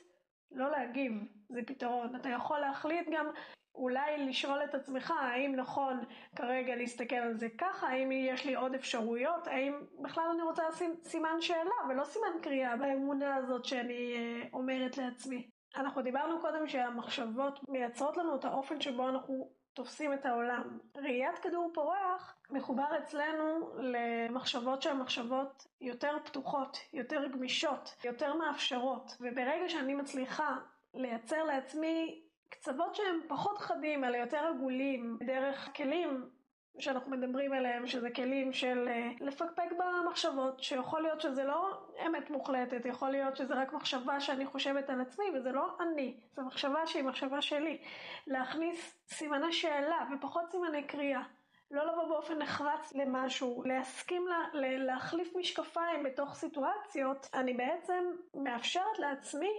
לא 0.52 0.70
להגיב, 0.70 1.12
זה 1.49 1.61
פתרון. 1.66 2.16
אתה 2.16 2.28
יכול 2.28 2.59
להחליט 2.59 3.09
גם 3.12 3.26
אולי 3.75 4.26
לשאול 4.26 4.64
את 4.64 4.75
עצמך 4.75 5.11
האם 5.20 5.54
נכון 5.56 6.04
כרגע 6.37 6.76
להסתכל 6.76 7.16
על 7.16 7.35
זה 7.37 7.49
ככה, 7.59 7.88
האם 7.88 8.12
יש 8.12 8.47
לי 8.47 8.54
עוד 8.54 8.75
אפשרויות, 8.75 9.47
האם 9.47 9.75
בכלל 10.02 10.25
אני 10.35 10.42
רוצה 10.42 10.68
לשים 10.68 10.94
סימן 11.02 11.40
שאלה 11.40 11.70
ולא 11.88 12.04
סימן 12.04 12.42
קריאה 12.42 12.76
באמונה 12.76 13.37
הזאת 13.37 13.64
שאני 13.64 14.14
אה, 14.16 14.49
אומרת 14.52 14.99
לעצמי. 14.99 15.50
אנחנו 15.76 16.02
דיברנו 16.02 16.40
קודם 16.40 16.66
שהמחשבות 16.66 17.61
מייצרות 17.68 18.16
לנו 18.16 18.37
את 18.37 18.44
האופן 18.44 18.80
שבו 18.80 19.09
אנחנו 19.09 19.50
תופסים 19.75 20.12
את 20.12 20.27
העולם. 20.27 20.79
ראיית 20.97 21.39
כדור 21.39 21.71
פורח 21.75 22.37
מחובר 22.50 22.99
אצלנו 22.99 23.71
למחשבות 23.79 24.83
שהן 24.83 24.97
מחשבות 24.97 25.67
יותר 25.81 26.17
פתוחות, 26.25 26.79
יותר 26.93 27.27
גמישות, 27.33 27.97
יותר 28.05 28.35
מאפשרות, 28.35 29.17
וברגע 29.21 29.69
שאני 29.69 29.95
מצליחה 29.95 30.57
לייצר 30.95 31.45
לעצמי 31.45 32.23
קצוות 32.49 32.95
שהם 32.95 33.21
פחות 33.29 33.59
חדים, 33.59 34.05
אלא 34.05 34.17
יותר 34.17 34.47
עגולים, 34.55 35.19
דרך 35.27 35.69
כלים 35.77 36.31
שאנחנו 36.81 37.11
מדברים 37.11 37.53
עליהם, 37.53 37.87
שזה 37.87 38.11
כלים 38.11 38.53
של 38.53 38.89
אה, 38.89 39.11
לפקפק 39.21 39.73
במחשבות, 39.79 40.63
שיכול 40.63 41.03
להיות 41.03 41.21
שזה 41.21 41.45
לא 41.45 41.81
אמת 42.07 42.31
מוחלטת, 42.31 42.87
יכול 42.87 43.11
להיות 43.11 43.37
שזה 43.37 43.55
רק 43.55 43.73
מחשבה 43.73 44.21
שאני 44.21 44.47
חושבת 44.47 44.91
על 44.91 45.01
עצמי, 45.01 45.25
וזה 45.35 45.53
לא 45.53 45.77
אני, 45.81 46.17
זו 46.37 46.43
מחשבה 46.43 46.87
שהיא 46.87 47.05
מחשבה 47.05 47.43
שלי. 47.43 47.79
להכניס 48.27 48.99
סימני 49.09 49.53
שאלה 49.53 50.07
ופחות 50.15 50.51
סימני 50.51 50.83
קריאה. 50.83 51.23
לא 51.71 51.93
לבוא 51.93 52.09
באופן 52.09 52.39
נחרץ 52.39 52.93
למשהו, 52.95 53.63
להסכים 53.67 54.29
לה, 54.29 54.39
להחליף 54.79 55.37
משקפיים 55.37 56.03
בתוך 56.03 56.35
סיטואציות, 56.35 57.29
אני 57.35 57.55
בעצם 57.55 58.05
מאפשרת 58.35 58.99
לעצמי 58.99 59.51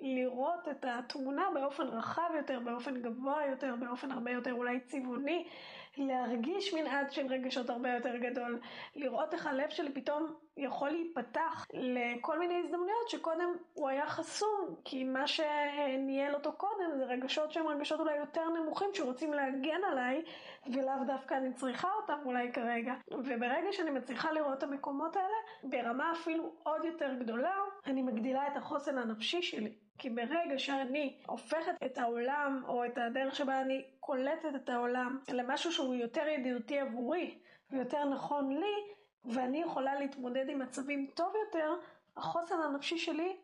לראות 0.00 0.68
את 0.68 0.84
התמונה 0.88 1.48
באופן 1.54 1.82
רחב 1.82 2.30
יותר, 2.36 2.60
באופן 2.60 3.02
גבוה 3.02 3.46
יותר, 3.50 3.74
באופן 3.80 4.10
הרבה 4.10 4.30
יותר 4.30 4.52
אולי 4.52 4.80
צבעוני, 4.80 5.48
להרגיש 5.96 6.74
מנעד 6.74 7.12
של 7.12 7.26
רגשות 7.26 7.70
הרבה 7.70 7.94
יותר 7.94 8.16
גדול, 8.16 8.60
לראות 8.96 9.34
איך 9.34 9.46
הלב 9.46 9.70
שלי 9.70 9.92
פתאום 9.92 10.34
יכול 10.56 10.90
להיפתח 10.90 11.66
לכל 11.72 12.38
מיני 12.38 12.54
הזדמנויות 12.54 13.08
שקודם 13.08 13.48
הוא 13.74 13.88
היה 13.88 14.06
חסום, 14.06 14.74
כי 14.84 15.04
מה 15.04 15.26
שניהל 15.26 16.34
אותו 16.34 16.52
קודם 16.52 16.96
זה 16.96 17.04
רגשות 17.04 17.52
שהם 17.52 17.66
רגשות 17.66 18.00
אולי 18.00 18.16
יותר 18.16 18.48
נמוכים 18.48 18.88
שרוצים 18.92 19.32
להגן 19.32 19.84
עליי, 19.92 20.22
ולאו 20.66 21.04
דווקא 21.06 21.34
אני 21.34 21.52
צריכה 21.52 21.88
אותם 21.92 22.18
אולי 22.24 22.52
כרגע. 22.52 22.94
וברגע 23.10 23.72
שאני 23.72 23.90
מצליחה 23.90 24.32
לראות 24.32 24.58
את 24.58 24.62
המקומות 24.62 25.16
האלה, 25.16 25.36
ברמה 25.64 26.12
אפילו 26.12 26.52
עוד 26.62 26.84
יותר 26.84 27.14
גדולה, 27.20 27.54
אני 27.86 28.02
מגדילה 28.02 28.48
את 28.48 28.56
החוסן 28.56 28.98
הנפשי 28.98 29.42
שלי. 29.42 29.74
כי 29.98 30.10
ברגע 30.10 30.58
שאני 30.58 31.18
הופכת 31.26 31.74
את 31.86 31.98
העולם, 31.98 32.62
או 32.68 32.84
את 32.84 32.98
הדרך 32.98 33.36
שבה 33.36 33.60
אני 33.60 33.84
קולטת 34.00 34.54
את 34.56 34.68
העולם, 34.68 35.18
למשהו 35.32 35.72
שהוא 35.72 35.94
יותר 35.94 36.26
ידידותי 36.26 36.80
עבורי, 36.80 37.38
ויותר 37.70 38.04
נכון 38.04 38.56
לי, 38.56 38.94
ואני 39.24 39.62
יכולה 39.62 40.00
להתמודד 40.00 40.48
עם 40.48 40.58
מצבים 40.58 41.10
טוב 41.14 41.32
יותר, 41.46 41.74
החוסן 42.16 42.60
הנפשי 42.60 42.98
שלי 42.98 43.36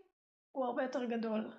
הוא 0.53 0.65
הרבה 0.65 0.83
יותר 0.83 1.05
גדול. 1.05 1.51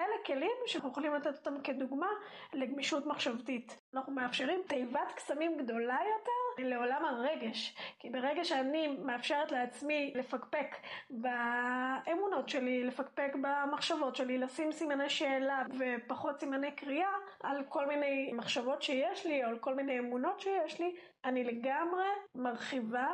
אלה 0.00 0.14
כלים 0.26 0.56
שאנחנו 0.66 0.90
יכולים 0.90 1.14
לתת 1.14 1.38
אותם 1.38 1.62
כדוגמה 1.62 2.08
לגמישות 2.52 3.06
מחשבתית. 3.06 3.78
אנחנו 3.94 4.12
מאפשרים 4.12 4.60
תיבת 4.68 5.12
קסמים 5.16 5.58
גדולה 5.58 5.98
יותר 6.18 6.41
לעולם 6.58 7.04
הרגש. 7.04 7.76
כי 7.98 8.10
ברגע 8.10 8.44
שאני 8.44 8.88
מאפשרת 8.88 9.52
לעצמי 9.52 10.12
לפקפק 10.16 10.76
באמונות 11.10 12.48
שלי, 12.48 12.84
לפקפק 12.84 13.32
במחשבות 13.42 14.16
שלי, 14.16 14.38
לשים 14.38 14.72
סימני 14.72 15.10
שאלה 15.10 15.62
ופחות 15.78 16.40
סימני 16.40 16.72
קריאה 16.72 17.12
על 17.42 17.64
כל 17.68 17.86
מיני 17.86 18.32
מחשבות 18.32 18.82
שיש 18.82 19.26
לי 19.26 19.44
או 19.44 19.48
על 19.48 19.58
כל 19.58 19.74
מיני 19.74 19.98
אמונות 19.98 20.40
שיש 20.40 20.80
לי, 20.80 20.96
אני 21.24 21.44
לגמרי 21.44 22.08
מרחיבה 22.34 23.08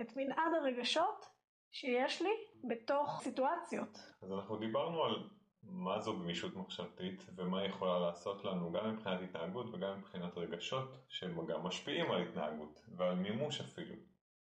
את 0.00 0.16
מנעד 0.16 0.54
הרגשות 0.56 1.26
שיש 1.72 2.22
לי 2.22 2.30
בתוך 2.64 3.20
סיטואציות. 3.22 3.98
אז 4.22 4.32
אנחנו 4.32 4.56
דיברנו 4.56 5.04
על 5.04 5.14
מה 5.62 6.00
זו 6.00 6.18
גמישות 6.18 6.56
מחשבתית 6.56 7.26
ומה 7.36 7.60
היא 7.60 7.68
יכולה 7.68 7.98
לעשות 7.98 8.44
לנו 8.44 8.72
גם 8.72 8.92
מבחינת 8.94 9.20
התנהגות 9.20 9.66
וגם 9.72 9.98
מבחינת 9.98 10.38
רגשות 10.38 10.96
שהם 11.08 11.46
גם 11.46 11.62
משפיעים 11.62 12.10
על 12.10 12.22
התנהגות 12.22 12.80
ועל 12.96 13.14
מימוש 13.14 13.60
אפילו. 13.60 13.94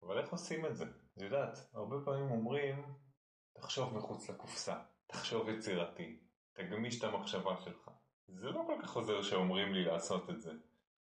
אבל 0.02 0.18
איך 0.18 0.32
עושים 0.32 0.66
את 0.66 0.76
זה? 0.76 0.84
את 0.84 1.22
יודעת, 1.22 1.58
הרבה 1.74 1.96
פעמים 2.04 2.30
אומרים 2.30 2.94
תחשוב 3.54 3.94
מחוץ 3.94 4.30
לקופסה, 4.30 4.76
תחשוב 5.06 5.48
יצירתי, 5.48 6.20
תגמיש 6.52 6.98
את 6.98 7.04
המחשבה 7.04 7.56
שלך. 7.64 7.90
זה 8.28 8.50
לא 8.50 8.62
כל 8.66 8.82
כך 8.82 8.96
עוזר 8.96 9.22
שאומרים 9.22 9.74
לי 9.74 9.84
לעשות 9.84 10.30
את 10.30 10.42
זה. 10.42 10.52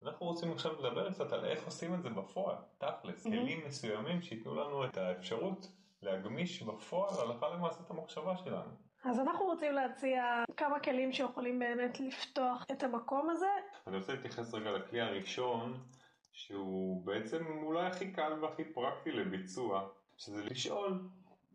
אנחנו 0.04 0.26
רוצים 0.26 0.52
עכשיו 0.52 0.74
לדבר 0.82 1.12
קצת 1.12 1.32
על 1.32 1.46
איך 1.46 1.66
עושים 1.66 1.94
את 1.94 2.04
זה 2.04 2.10
בפועל, 2.10 2.56
תכלס, 2.78 3.26
mm-hmm. 3.26 3.30
כלים 3.30 3.68
מסוימים 3.68 4.22
שייתנו 4.22 4.56
לנו 4.56 4.86
את 4.86 4.98
האפשרות 4.98 5.68
להגמיש 6.02 6.64
בפועל 6.64 7.14
הלכה 7.20 7.50
למעשה 7.50 7.80
את 7.86 7.92
המחשבה 7.92 8.38
שלנו. 8.38 8.89
אז 9.04 9.20
אנחנו 9.20 9.46
רוצים 9.46 9.74
להציע 9.74 10.44
כמה 10.58 10.80
כלים 10.80 11.12
שיכולים 11.12 11.60
באמת 11.60 12.00
לפתוח 12.00 12.66
את 12.72 12.84
המקום 12.84 13.30
הזה. 13.30 13.50
אני 13.88 13.98
רוצה 13.98 14.14
להתייחס 14.14 14.54
רגע 14.54 14.72
לכלי 14.72 15.02
הראשון, 15.02 15.84
שהוא 16.32 17.06
בעצם 17.06 17.46
אולי 17.64 17.86
הכי 17.86 18.12
קל 18.12 18.34
והכי 18.42 18.64
פרקטי 18.64 19.12
לביצוע, 19.12 19.88
שזה 20.18 20.44
לשאול 20.44 21.10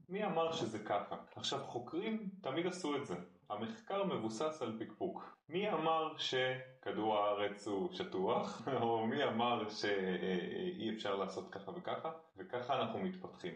מי 0.08 0.24
אמר 0.24 0.52
שזה 0.52 0.78
ככה. 0.78 1.16
עכשיו 1.36 1.58
חוקרים 1.64 2.28
תמיד 2.42 2.66
עשו 2.66 2.96
את 2.96 3.06
זה. 3.06 3.14
המחקר 3.50 4.04
מבוסס 4.04 4.62
על 4.62 4.78
פקפוק. 4.80 5.36
מי 5.48 5.72
אמר 5.72 6.14
שכדור 6.18 7.18
הארץ 7.18 7.66
הוא 7.66 7.92
שטוח, 7.92 8.62
או 8.82 9.06
מי 9.06 9.24
אמר 9.24 9.68
שאי 9.68 10.94
אפשר 10.94 11.16
לעשות 11.16 11.52
ככה 11.52 11.70
וככה, 11.70 12.12
וככה 12.36 12.80
אנחנו 12.80 12.98
מתפתחים. 12.98 13.54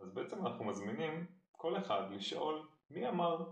אז 0.00 0.14
בעצם 0.14 0.46
אנחנו 0.46 0.64
מזמינים 0.64 1.26
כל 1.52 1.76
אחד 1.76 2.02
לשאול 2.10 2.68
מי 2.90 3.08
אמר 3.08 3.50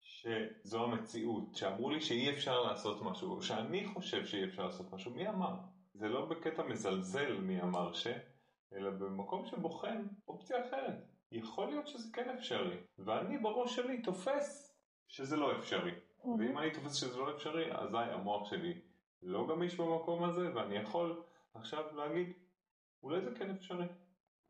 שזו 0.00 0.84
המציאות, 0.84 1.54
שאמרו 1.54 1.90
לי 1.90 2.00
שאי 2.00 2.30
אפשר 2.30 2.60
לעשות 2.60 3.02
משהו, 3.02 3.32
או 3.32 3.42
שאני 3.42 3.86
חושב 3.86 4.26
שאי 4.26 4.44
אפשר 4.44 4.66
לעשות 4.66 4.92
משהו, 4.92 5.10
מי 5.10 5.28
אמר? 5.28 5.54
זה 5.94 6.08
לא 6.08 6.26
בקטע 6.26 6.62
מזלזל 6.62 7.40
מי 7.40 7.62
אמר 7.62 7.92
ש, 7.92 8.06
אלא 8.72 8.90
במקום 8.90 9.46
שבוחן 9.46 10.06
אופציה 10.28 10.68
אחרת. 10.68 10.94
יכול 11.32 11.66
להיות 11.66 11.88
שזה 11.88 12.08
כן 12.12 12.30
אפשרי, 12.30 12.76
ואני 12.98 13.38
בראש 13.38 13.76
שלי 13.76 14.02
תופס 14.02 14.76
שזה 15.08 15.36
לא 15.36 15.58
אפשרי. 15.58 15.90
Mm-hmm. 15.90 16.28
ואם 16.38 16.58
אני 16.58 16.70
תופס 16.70 16.94
שזה 16.94 17.18
לא 17.18 17.36
אפשרי, 17.36 17.76
אזי 17.76 17.96
המוח 17.96 18.50
שלי 18.50 18.80
לא 19.22 19.46
גמיש 19.46 19.74
במקום 19.74 20.24
הזה, 20.24 20.54
ואני 20.54 20.76
יכול 20.76 21.22
עכשיו 21.54 21.96
להגיד, 21.96 22.32
אולי 23.02 23.20
זה 23.20 23.30
כן 23.38 23.50
אפשרי. 23.50 23.86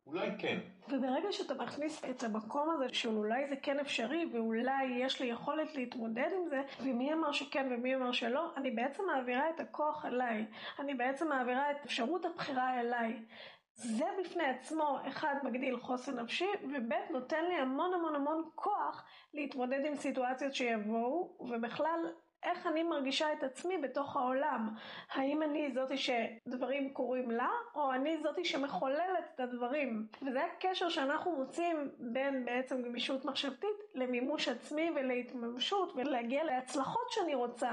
אולי 0.07 0.29
כן. 0.39 0.59
וברגע 0.87 1.31
שאתה 1.31 1.53
מכניס 1.53 2.05
את 2.09 2.23
המקום 2.23 2.69
הזה 2.69 2.93
של 2.93 3.09
אולי 3.09 3.47
זה 3.47 3.55
כן 3.55 3.79
אפשרי 3.79 4.25
ואולי 4.33 4.85
יש 4.85 5.21
לי 5.21 5.27
יכולת 5.27 5.75
להתמודד 5.75 6.29
עם 6.35 6.49
זה 6.49 6.61
ומי 6.79 7.13
אמר 7.13 7.31
שכן 7.31 7.67
ומי 7.71 7.95
אמר 7.95 8.11
שלא, 8.11 8.51
אני 8.57 8.71
בעצם 8.71 9.03
מעבירה 9.05 9.49
את 9.49 9.59
הכוח 9.59 10.05
אליי. 10.05 10.45
אני 10.79 10.93
בעצם 10.93 11.27
מעבירה 11.27 11.71
את 11.71 11.77
אפשרות 11.85 12.25
הבחירה 12.25 12.79
אליי. 12.79 13.25
זה 13.75 14.05
בפני 14.19 14.43
עצמו, 14.43 14.97
אחד, 15.07 15.35
מגדיל 15.43 15.77
חוסן 15.77 16.19
נפשי, 16.19 16.49
וב', 16.63 16.93
נותן 17.11 17.45
לי 17.45 17.55
המון 17.55 17.93
המון 17.93 18.15
המון 18.15 18.49
כוח 18.55 19.05
להתמודד 19.33 19.85
עם 19.85 19.95
סיטואציות 19.95 20.53
שיבואו, 20.55 21.37
ובכלל 21.39 21.99
איך 22.43 22.67
אני 22.67 22.83
מרגישה 22.83 23.33
את 23.33 23.43
עצמי 23.43 23.77
בתוך 23.77 24.17
העולם. 24.17 24.69
האם 25.11 25.43
אני 25.43 25.71
זאתי 25.71 25.95
שדברים 25.97 26.93
קורים 26.93 27.31
לה, 27.31 27.49
או 27.75 27.93
אני 27.93 28.17
זאתי 28.17 28.45
שמחוללת 28.45 29.23
את 29.35 29.39
הדברים. 29.39 30.07
וזה 30.21 30.41
הקשר 30.45 30.89
שאנחנו 30.89 31.31
מוצאים 31.31 31.91
בין 31.99 32.45
בעצם 32.45 32.81
גמישות 32.81 33.25
מחשבתית 33.25 33.77
למימוש 33.95 34.47
עצמי 34.47 34.91
ולהתממשות 34.95 35.93
ולהגיע 35.95 36.43
להצלחות 36.43 37.09
שאני 37.09 37.35
רוצה. 37.35 37.71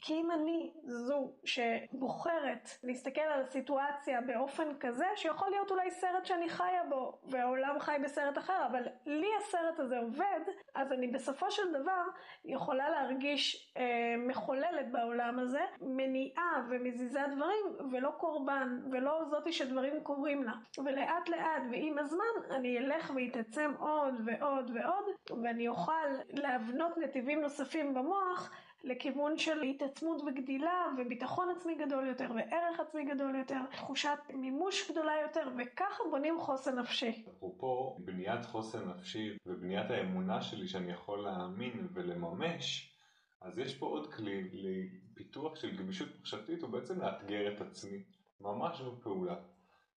כי 0.00 0.14
אם 0.14 0.30
אני 0.30 0.72
זו 0.84 1.32
שבוחרת 1.44 2.68
להסתכל 2.82 3.20
על 3.20 3.42
הסיטואציה 3.42 4.20
באופן 4.20 4.68
כזה, 4.80 5.06
שיכול 5.16 5.50
להיות 5.50 5.70
אולי 5.70 5.90
סרט 5.90 6.24
שאני 6.26 6.48
חיה 6.48 6.82
בו, 6.88 7.18
והעולם 7.30 7.80
חי 7.80 7.96
בסרט 8.04 8.38
אחר, 8.38 8.66
אבל 8.66 8.82
לי 9.06 9.28
הסרט 9.38 9.78
הזה 9.78 9.98
עובד, 9.98 10.40
אז 10.74 10.92
אני 10.92 11.08
בסופו 11.08 11.50
של 11.50 11.72
דבר 11.72 12.02
יכולה 12.44 12.90
להרגיש 12.90 13.72
אה, 13.76 14.14
מחוללת 14.18 14.92
בעולם 14.92 15.38
הזה, 15.38 15.60
מניעה 15.80 16.66
ומזיזה 16.70 17.20
דברים, 17.36 17.92
ולא 17.92 18.10
קורבן, 18.10 18.78
ולא 18.92 19.24
זאתי 19.30 19.52
שדברים 19.52 20.00
קורים 20.02 20.42
לה. 20.42 20.52
ולאט 20.84 21.28
לאט 21.28 21.62
ועם 21.70 21.98
הזמן 21.98 22.24
אני 22.50 22.78
אלך 22.78 23.12
ואתעצם 23.16 23.72
עוד 23.78 24.14
ועוד 24.24 24.70
ועוד, 24.74 25.40
ואני 25.42 25.68
אוכל 25.68 26.06
להבנות 26.30 26.98
נתיבים 26.98 27.40
נוספים 27.40 27.94
במוח, 27.94 28.50
לכיוון 28.84 29.38
של 29.38 29.62
התעצמות 29.62 30.22
וגדילה 30.22 30.86
וביטחון 30.98 31.48
עצמי 31.56 31.74
גדול 31.74 32.06
יותר 32.06 32.30
וערך 32.34 32.80
עצמי 32.80 33.04
גדול 33.04 33.34
יותר, 33.36 33.60
תחושת 33.72 34.18
מימוש 34.34 34.90
גדולה 34.90 35.12
יותר 35.22 35.48
וככה 35.58 36.04
בונים 36.10 36.40
חוסן 36.40 36.78
נפשי. 36.78 37.24
אפרופו 37.36 37.96
בניית 38.04 38.44
חוסן 38.44 38.88
נפשי 38.88 39.36
ובניית 39.46 39.90
האמונה 39.90 40.42
שלי 40.42 40.68
שאני 40.68 40.92
יכול 40.92 41.22
להאמין 41.22 41.88
ולממש, 41.92 42.94
אז 43.40 43.58
יש 43.58 43.78
פה 43.78 43.86
עוד 43.86 44.14
כלי 44.14 44.48
לפיתוח 44.52 45.56
של 45.56 45.76
גמישות 45.76 46.08
מחשבתית 46.20 46.62
הוא 46.62 46.70
בעצם 46.70 47.00
לאתגר 47.00 47.52
את 47.52 47.60
עצמי 47.60 48.02
ממש 48.40 48.80
בפעולה. 48.80 49.36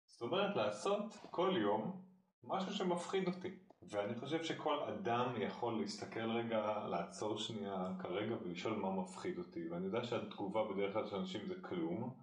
זאת 0.06 0.22
אומרת 0.22 0.56
לעשות 0.56 1.16
כל 1.30 1.54
יום 1.60 2.02
משהו 2.44 2.72
שמפחיד 2.72 3.28
אותי. 3.28 3.50
ואני 3.90 4.14
חושב 4.14 4.44
שכל 4.44 4.78
אדם 4.80 5.34
יכול 5.36 5.80
להסתכל 5.80 6.30
רגע, 6.30 6.86
לעצור 6.90 7.38
שנייה 7.38 7.92
כרגע 7.98 8.34
ולשאול 8.42 8.76
מה 8.76 8.90
מפחיד 8.90 9.38
אותי. 9.38 9.68
ואני 9.68 9.86
יודע 9.86 10.04
שהתגובה 10.04 10.64
בדרך 10.64 10.92
כלל 10.92 11.06
של 11.06 11.16
אנשים 11.16 11.46
זה 11.46 11.54
כלום, 11.62 12.14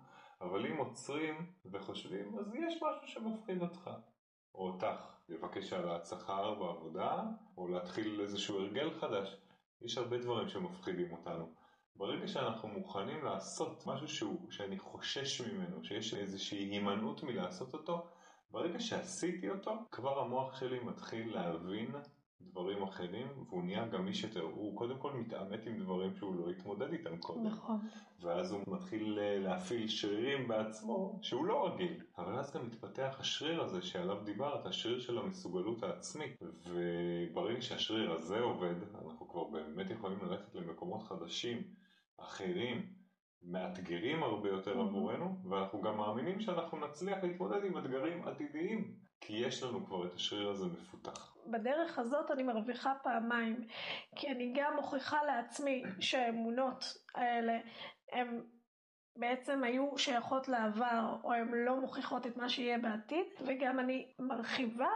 אבל 0.42 0.66
אם 0.66 0.78
עוצרים 0.78 1.52
וחושבים, 1.72 2.40
אז 2.40 2.56
יש 2.56 2.76
משהו 2.76 3.08
שמפחיד 3.08 3.62
אותך. 3.62 3.90
או 4.56 4.68
אותך, 4.68 5.08
לבקש 5.30 5.74
העלאת 5.74 6.06
שכר 6.06 6.54
בעבודה, 6.54 7.24
או 7.58 7.68
להתחיל 7.68 8.22
איזשהו 8.22 8.60
הרגל 8.60 9.00
חדש. 9.00 9.38
יש 9.82 9.98
הרבה 9.98 10.18
דברים 10.18 10.48
שמפחידים 10.48 11.12
אותנו. 11.12 11.54
ברגע 11.96 12.28
שאנחנו 12.28 12.68
מוכנים 12.68 13.26
לעשות 13.26 13.88
משהו 13.88 14.08
שהוא, 14.08 14.52
שאני 14.52 14.80
חושש 14.80 15.42
ממנו, 15.42 15.84
שיש 15.84 16.14
איזושהי 16.14 16.60
הימנעות 16.60 17.24
מלעשות 17.24 17.74
אותו, 17.74 18.08
ברגע 18.52 18.80
שעשיתי 18.80 19.50
אותו, 19.50 19.72
כבר 19.92 20.20
המוח 20.20 20.60
שלי 20.60 20.80
מתחיל 20.80 21.34
להבין 21.34 21.92
דברים 22.42 22.84
אחרים, 22.84 23.28
והוא 23.50 23.64
נהיה 23.64 23.88
גמיש 23.88 24.24
יותר. 24.24 24.42
הוא 24.42 24.78
קודם 24.78 24.98
כל 24.98 25.14
מתעמת 25.14 25.66
עם 25.66 25.80
דברים 25.80 26.16
שהוא 26.16 26.36
לא 26.36 26.50
התמודד 26.50 26.94
איתם 26.94 27.18
קודם. 27.18 27.44
נכון. 27.48 27.80
ואז 28.22 28.52
הוא 28.52 28.62
מתחיל 28.68 29.20
אה, 29.20 29.40
להפעיל 29.40 29.88
שרירים 29.88 30.48
בעצמו, 30.48 31.20
שהוא 31.22 31.46
לא 31.46 31.68
רגיל. 31.68 32.04
אבל 32.18 32.40
אז 32.40 32.54
גם 32.56 32.66
מתפתח 32.68 33.18
השריר 33.20 33.62
הזה 33.62 33.82
שעליו 33.82 34.18
דיברת, 34.24 34.66
השריר 34.66 35.00
של 35.00 35.18
המסוגלות 35.18 35.84
העצמית. 35.84 36.38
וברגע 36.66 37.62
שהשריר 37.62 38.12
הזה 38.12 38.40
עובד, 38.40 38.76
אנחנו 38.96 39.28
כבר 39.30 39.44
באמת 39.44 39.90
יכולים 39.90 40.20
ללכת 40.22 40.56
למקומות 40.56 41.04
חדשים, 41.04 41.64
אחרים, 42.18 42.99
מאתגרים 43.44 44.24
הרבה 44.24 44.50
יותר. 44.50 44.80
עבורנו, 44.80 45.36
ואנחנו 45.50 45.82
גם 45.82 45.98
מאמינים 45.98 46.40
שאנחנו 46.40 46.88
נצליח 46.88 47.24
להתמודד 47.24 47.66
עם 47.66 47.78
אתגרים 47.78 48.28
עתידיים, 48.28 48.94
כי 49.22 49.34
יש 49.34 49.64
לנו 49.64 49.86
כבר 49.86 50.06
את 50.06 50.14
השריר 50.14 50.50
הזה 50.50 50.66
מפותח. 50.66 51.36
בדרך 51.52 52.00
הזאת 52.00 52.32
אני 52.32 52.44
מרוויחה 52.44 52.94
פעמיים, 53.04 53.68
כי 54.16 54.28
אני 54.32 54.54
גם 54.56 54.76
מוכיחה 54.76 55.24
לעצמי 55.24 55.84
שהאמונות 56.00 56.84
האלה 57.16 57.60
הן 58.12 58.42
בעצם 59.16 59.64
היו 59.64 59.98
שייכות 59.98 60.48
לעבר, 60.48 61.16
או 61.24 61.34
הן 61.34 61.52
לא 61.54 61.82
מוכיחות 61.82 62.28
את 62.28 62.38
מה 62.38 62.50
שיהיה 62.50 62.78
בעתיד, 62.78 63.26
וגם 63.46 63.80
אני 63.80 64.14
מרחיבה 64.20 64.90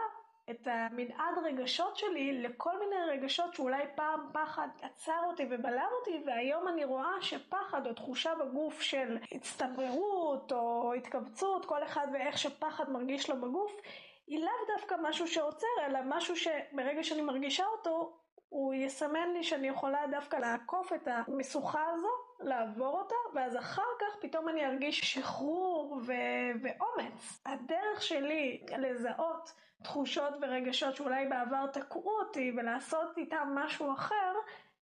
את 0.50 0.68
המנעד 0.70 1.38
רגשות 1.44 1.96
שלי 1.96 2.42
לכל 2.42 2.78
מיני 2.78 3.02
רגשות 3.08 3.54
שאולי 3.54 3.82
פעם 3.94 4.20
פחד 4.32 4.68
עצר 4.82 5.20
אותי 5.26 5.46
ובלם 5.50 5.88
אותי 5.98 6.22
והיום 6.26 6.68
אני 6.68 6.84
רואה 6.84 7.12
שפחד 7.20 7.86
או 7.86 7.94
תחושה 7.94 8.34
בגוף 8.34 8.80
של 8.80 9.18
הצטמררות 9.32 10.52
או 10.52 10.92
התכווצות, 10.94 11.64
כל 11.64 11.82
אחד 11.84 12.06
ואיך 12.12 12.38
שפחד 12.38 12.90
מרגיש 12.90 13.30
לו 13.30 13.40
בגוף, 13.40 13.80
היא 14.26 14.40
לאו 14.40 14.76
דווקא 14.76 14.94
משהו 15.02 15.28
שעוצר 15.28 15.66
אלא 15.86 15.98
משהו 16.04 16.36
שברגע 16.36 17.04
שאני 17.04 17.22
מרגישה 17.22 17.66
אותו 17.66 18.16
הוא 18.48 18.74
יסמן 18.74 19.32
לי 19.32 19.42
שאני 19.42 19.68
יכולה 19.68 20.06
דווקא 20.10 20.36
לעקוף 20.36 20.92
את 20.92 21.08
המשוכה 21.08 21.84
הזו, 21.92 22.08
לעבור 22.40 22.98
אותה, 22.98 23.14
ואז 23.34 23.56
אחר 23.56 23.82
כך 24.00 24.16
פתאום 24.20 24.48
אני 24.48 24.66
ארגיש 24.66 25.00
שחרור 25.00 26.00
ו- 26.06 26.52
ואומץ. 26.62 27.42
הדרך 27.46 28.02
שלי 28.02 28.66
לזהות 28.78 29.52
תחושות 29.82 30.34
ורגשות 30.42 30.96
שאולי 30.96 31.26
בעבר 31.26 31.66
תקעו 31.66 32.10
אותי 32.20 32.52
ולעשות 32.56 33.18
איתם 33.18 33.48
משהו 33.54 33.92
אחר, 33.92 34.32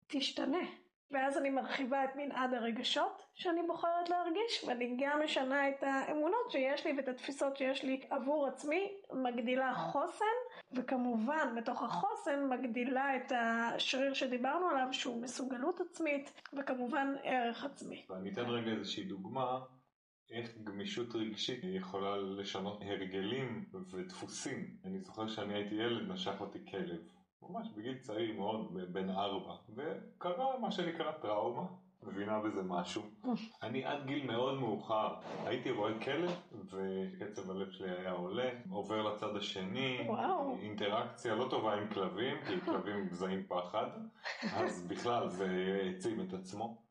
תשתנה. 0.06 0.66
ואז 1.10 1.38
אני 1.38 1.50
מרחיבה 1.50 2.04
את 2.04 2.16
מנעד 2.16 2.54
הרגשות 2.54 3.22
שאני 3.34 3.62
בוחרת 3.66 4.08
להרגיש, 4.08 4.64
ואני 4.66 4.96
גם 5.00 5.20
משנה 5.24 5.68
את 5.68 5.82
האמונות 5.82 6.50
שיש 6.50 6.86
לי 6.86 6.92
ואת 6.96 7.08
התפיסות 7.08 7.56
שיש 7.56 7.84
לי 7.84 8.00
עבור 8.10 8.46
עצמי, 8.46 8.92
מגדילה 9.12 9.74
חוסן, 9.74 10.24
וכמובן 10.72 11.54
בתוך 11.56 11.82
החוסן 11.82 12.48
מגדילה 12.48 13.16
את 13.16 13.32
השריר 13.36 14.14
שדיברנו 14.14 14.68
עליו 14.68 14.88
שהוא 14.92 15.22
מסוגלות 15.22 15.80
עצמית, 15.80 16.42
וכמובן 16.52 17.14
ערך 17.22 17.64
עצמי. 17.64 18.06
ואני 18.08 18.32
אתן 18.32 18.46
רגע 18.46 18.70
איזושהי 18.70 19.04
דוגמה 19.04 19.58
איך 20.30 20.58
גמישות 20.64 21.14
רגשית 21.14 21.60
יכולה 21.62 22.16
לשנות 22.16 22.82
הרגלים 22.82 23.64
ודפוסים. 23.90 24.76
אני 24.84 25.00
זוכר 25.00 25.28
שאני 25.28 25.54
הייתי 25.54 25.74
ילד, 25.74 26.08
נשך 26.12 26.40
אותי 26.40 26.58
כלב. 26.70 27.17
ממש 27.42 27.68
בגיל 27.76 27.98
צעיר 27.98 28.36
מאוד, 28.36 28.92
בן 28.92 29.10
ארבע. 29.10 29.54
וקרה 29.74 30.58
מה 30.58 30.70
שנקרא 30.70 31.12
טראומה, 31.12 31.66
מבינה 32.02 32.40
בזה 32.40 32.62
משהו. 32.62 33.02
אני 33.62 33.84
עד 33.84 34.06
גיל 34.06 34.26
מאוד 34.26 34.60
מאוחר 34.60 35.14
הייתי 35.44 35.70
רואה 35.70 36.00
כלב 36.00 36.30
וקצב 36.52 37.50
הלב 37.50 37.70
שלי 37.70 37.90
היה 37.90 38.12
עולה, 38.12 38.50
עובר 38.70 39.02
לצד 39.02 39.36
השני, 39.36 40.04
וואו. 40.06 40.56
אינטראקציה 40.62 41.34
לא 41.34 41.46
טובה 41.50 41.74
עם 41.74 41.88
כלבים, 41.88 42.36
כי 42.46 42.60
כלבים 42.60 43.04
מזהים 43.10 43.46
פחד, 43.48 43.90
אז 44.54 44.86
בכלל 44.86 45.28
זה 45.28 45.78
העצים 45.82 46.20
את 46.20 46.32
עצמו. 46.32 46.82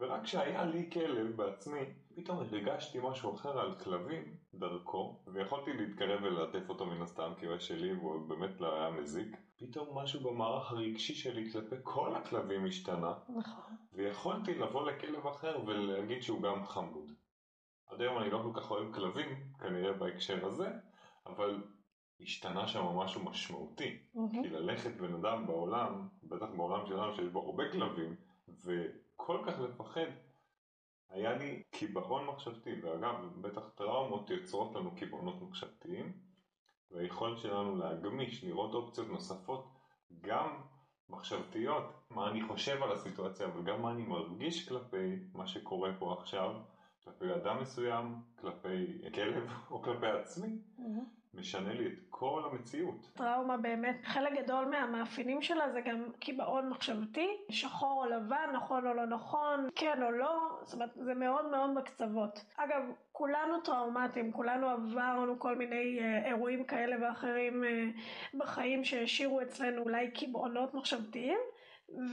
ורק 0.00 0.22
כשהיה 0.22 0.64
לי 0.64 0.90
כלב 0.92 1.36
בעצמי, 1.36 1.80
פתאום 2.14 2.38
הרגשתי 2.38 2.98
משהו 3.02 3.34
אחר 3.34 3.60
על 3.60 3.74
כלבים 3.74 4.36
דרכו, 4.58 5.22
ויכולתי 5.26 5.72
להתקרב 5.72 6.22
ולעטף 6.22 6.68
אותו 6.68 6.86
מן 6.86 7.02
הסתם 7.02 7.32
כי 7.40 7.46
הוא 7.46 7.58
שלי 7.58 7.92
והוא 7.92 8.28
באמת 8.28 8.60
לא 8.60 8.78
היה 8.78 8.90
מזיק. 8.90 9.36
פתאום 9.56 9.98
משהו 9.98 10.20
במערך 10.20 10.72
הרגשי 10.72 11.14
שלי 11.14 11.52
כלפי 11.52 11.76
כל 11.82 12.14
הכלבים 12.14 12.66
השתנה, 12.66 13.14
נכון. 13.28 13.76
ויכולתי 13.92 14.54
לבוא 14.54 14.90
לכלב 14.90 15.26
אחר 15.26 15.60
ולהגיד 15.66 16.22
שהוא 16.22 16.42
גם 16.42 16.64
חמוד. 16.64 17.12
עד 17.86 18.00
היום 18.00 18.18
אני 18.18 18.30
לא 18.30 18.42
כל 18.42 18.60
כך 18.60 18.70
אוהב 18.70 18.94
כלבים, 18.94 19.28
כנראה 19.58 19.92
בהקשר 19.92 20.46
הזה, 20.46 20.68
אבל 21.26 21.62
השתנה 22.20 22.68
שם 22.68 22.84
משהו 22.84 23.24
משמעותי. 23.24 23.98
Mm-hmm. 24.14 24.42
כי 24.42 24.48
ללכת 24.48 24.96
בן 24.96 25.14
אדם 25.14 25.46
בעולם, 25.46 26.08
בטח 26.22 26.46
בעולם 26.56 26.86
שלנו 26.86 27.14
שיש 27.14 27.28
בו 27.28 27.40
הרבה 27.40 27.72
כלבים, 27.72 28.16
וכל 28.48 29.38
כך 29.46 29.60
לפחד, 29.60 30.06
היה 31.10 31.36
לי 31.36 31.62
קיבעון 31.70 32.26
מחשבתי, 32.26 32.80
ואגב, 32.82 33.14
בטח 33.40 33.68
טראומות 33.74 34.30
יוצרות 34.30 34.74
לנו 34.74 34.96
קיבעונות 34.96 35.42
מחשבתיים, 35.42 36.12
והיכולת 36.90 37.38
שלנו 37.38 37.76
להגמיש, 37.76 38.44
לראות 38.44 38.74
אופציות 38.74 39.08
נוספות, 39.08 39.68
גם 40.20 40.60
מחשבתיות, 41.08 41.84
מה 42.10 42.30
אני 42.30 42.42
חושב 42.42 42.82
על 42.82 42.92
הסיטואציה, 42.92 43.46
אבל 43.46 43.62
גם 43.62 43.82
מה 43.82 43.90
אני 43.90 44.02
מרגיש 44.02 44.68
כלפי 44.68 45.18
מה 45.34 45.46
שקורה 45.46 45.90
פה 45.98 46.16
עכשיו, 46.18 46.54
כלפי 47.04 47.34
אדם 47.34 47.62
מסוים, 47.62 48.14
כלפי 48.40 48.98
כלב 49.14 49.50
או 49.70 49.82
כלפי 49.82 50.06
עצמי. 50.06 50.58
Mm-hmm. 50.78 51.15
משנה 51.38 51.72
לי 51.72 51.86
את 51.86 51.98
כל 52.10 52.42
המציאות. 52.50 53.08
טראומה 53.14 53.56
באמת, 53.56 53.96
חלק 54.04 54.32
גדול 54.42 54.64
מהמאפיינים 54.64 55.42
שלה 55.42 55.72
זה 55.72 55.80
גם 55.80 56.04
קיבעון 56.18 56.68
מחשבתי, 56.68 57.28
שחור 57.48 58.04
או 58.04 58.10
לבן, 58.10 58.50
נכון 58.54 58.86
או 58.86 58.94
לא 58.94 59.06
נכון, 59.06 59.68
כן 59.74 60.02
או 60.02 60.10
לא, 60.10 60.58
זאת 60.62 60.74
אומרת 60.74 60.90
זה 60.94 61.14
מאוד 61.14 61.50
מאוד 61.50 61.70
בקצוות. 61.74 62.44
אגב, 62.56 62.82
כולנו 63.12 63.60
טראומטיים, 63.60 64.32
כולנו 64.32 64.68
עברנו 64.68 65.38
כל 65.38 65.56
מיני 65.56 65.98
אה, 66.00 66.26
אירועים 66.26 66.64
כאלה 66.64 66.96
ואחרים 67.00 67.64
אה, 67.64 67.88
בחיים 68.34 68.84
שהשאירו 68.84 69.40
אצלנו 69.42 69.82
אולי 69.82 70.10
קיבעונות 70.10 70.74
מחשבתיים. 70.74 71.38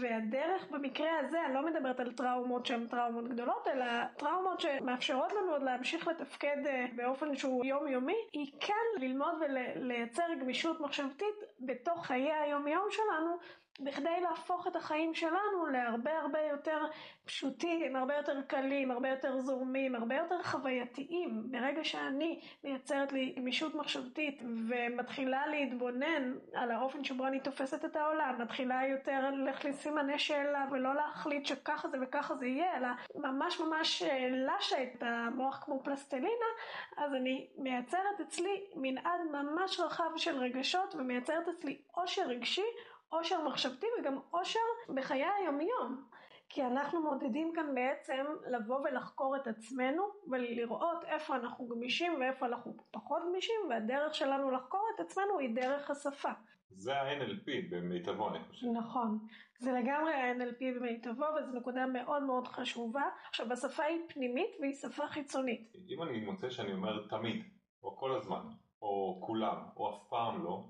והדרך 0.01 0.71
במקרה 0.71 1.19
הזה, 1.19 1.45
אני 1.45 1.53
לא 1.53 1.65
מדברת 1.65 1.99
על 1.99 2.11
טראומות 2.11 2.65
שהן 2.65 2.87
טראומות 2.87 3.27
גדולות, 3.27 3.67
אלא 3.67 3.85
טראומות 4.17 4.59
שמאפשרות 4.59 5.33
לנו 5.33 5.51
עוד 5.51 5.63
להמשיך 5.63 6.07
לתפקד 6.07 6.57
אה, 6.65 6.85
באופן 6.95 7.35
שהוא 7.35 7.65
יומיומי, 7.65 8.17
היא 8.33 8.51
כן 8.59 9.01
ללמוד 9.01 9.33
ולייצר 9.41 10.23
גמישות 10.41 10.81
מחשבתית 10.81 11.35
בתוך 11.59 12.05
חיי 12.05 12.31
היומיום 12.31 12.87
שלנו, 12.89 13.37
בכדי 13.79 14.21
להפוך 14.21 14.67
את 14.67 14.75
החיים 14.75 15.13
שלנו 15.13 15.65
להרבה 15.71 16.19
הרבה 16.19 16.39
יותר 16.41 16.85
פשוטים, 17.25 17.95
הרבה 17.95 18.15
יותר 18.17 18.41
קלים, 18.47 18.91
הרבה 18.91 19.09
יותר 19.09 19.39
זורמים, 19.39 19.95
הרבה 19.95 20.15
יותר 20.15 20.43
חווייתיים. 20.43 21.43
ברגע 21.51 21.83
שאני 21.83 22.39
מייצרת 22.63 23.11
לי 23.11 23.33
גמישות 23.37 23.75
מחשבתית 23.75 24.41
ומתחילה 24.69 25.47
להתבונן 25.47 26.33
על 26.53 26.71
האופן 26.71 27.03
שבו 27.03 27.27
אני 27.27 27.39
תופסת 27.39 27.85
את 27.85 27.95
העולם, 27.95 28.35
מתחילה 28.41 28.81
יותר 28.87 29.29
ללכת 29.31 29.65
לסימני 29.65 30.19
שאלה 30.19 30.65
ולא 30.71 30.95
להחליט 30.95 31.45
שככה 31.45 31.87
זה 31.87 31.97
וככה 32.01 32.35
זה 32.35 32.45
יהיה, 32.47 32.77
אלא 32.77 32.87
ממש 33.15 33.59
ממש 33.59 34.03
אה, 34.03 34.29
לשה 34.31 34.83
את 34.83 35.03
המוח 35.03 35.63
כמו 35.65 35.83
פלסטלינה, 35.83 36.49
אז 36.97 37.13
אני 37.13 37.47
מייצרת 37.57 38.21
אצלי 38.21 38.63
מנעד 38.75 39.21
ממש 39.31 39.79
רחב 39.79 40.17
של 40.17 40.37
רגשות 40.37 40.95
ומייצרת 40.95 41.47
אצלי 41.47 41.77
עושר 41.91 42.27
רגשי 42.27 42.65
עושר 43.13 43.47
מחשבתי 43.47 43.85
וגם 43.99 44.19
עושר 44.31 44.59
בחיי 44.95 45.25
היומיום. 45.25 46.03
כי 46.49 46.63
אנחנו 46.63 47.01
מעודדים 47.01 47.51
כאן 47.55 47.75
בעצם 47.75 48.25
לבוא 48.51 48.79
ולחקור 48.79 49.35
את 49.35 49.47
עצמנו 49.47 50.03
ולראות 50.31 51.03
איפה 51.05 51.35
אנחנו 51.35 51.67
גמישים 51.67 52.19
ואיפה 52.19 52.45
אנחנו 52.45 52.77
פחות 52.91 53.21
גמישים 53.29 53.55
והדרך 53.69 54.15
שלנו 54.15 54.51
לחקור 54.51 54.81
את 54.95 54.99
עצמנו 54.99 55.39
היא 55.39 55.55
דרך 55.55 55.91
השפה. 55.91 56.31
זה 56.69 57.01
ה-NLP 57.01 57.51
במיטבו 57.71 58.29
אני 58.29 58.39
חושב. 58.49 58.67
נכון, 58.73 59.19
זה 59.59 59.71
לגמרי 59.71 60.13
ה-NLP 60.13 60.79
במיטבו 60.79 61.25
וזו 61.37 61.51
נקודה 61.51 61.85
מאוד 61.85 62.23
מאוד 62.23 62.47
חשובה. 62.47 63.03
עכשיו 63.29 63.53
השפה 63.53 63.83
היא 63.83 64.01
פנימית 64.07 64.51
והיא 64.59 64.73
שפה 64.73 65.07
חיצונית. 65.07 65.73
אם 65.89 66.03
אני 66.03 66.25
מוצא 66.25 66.49
שאני 66.49 66.73
אומר 66.73 67.07
תמיד, 67.09 67.43
או 67.83 67.97
כל 67.97 68.15
הזמן, 68.15 68.43
או 68.81 69.21
כולם, 69.25 69.57
או 69.77 69.89
אף 69.89 70.09
פעם 70.09 70.43
לא, 70.43 70.63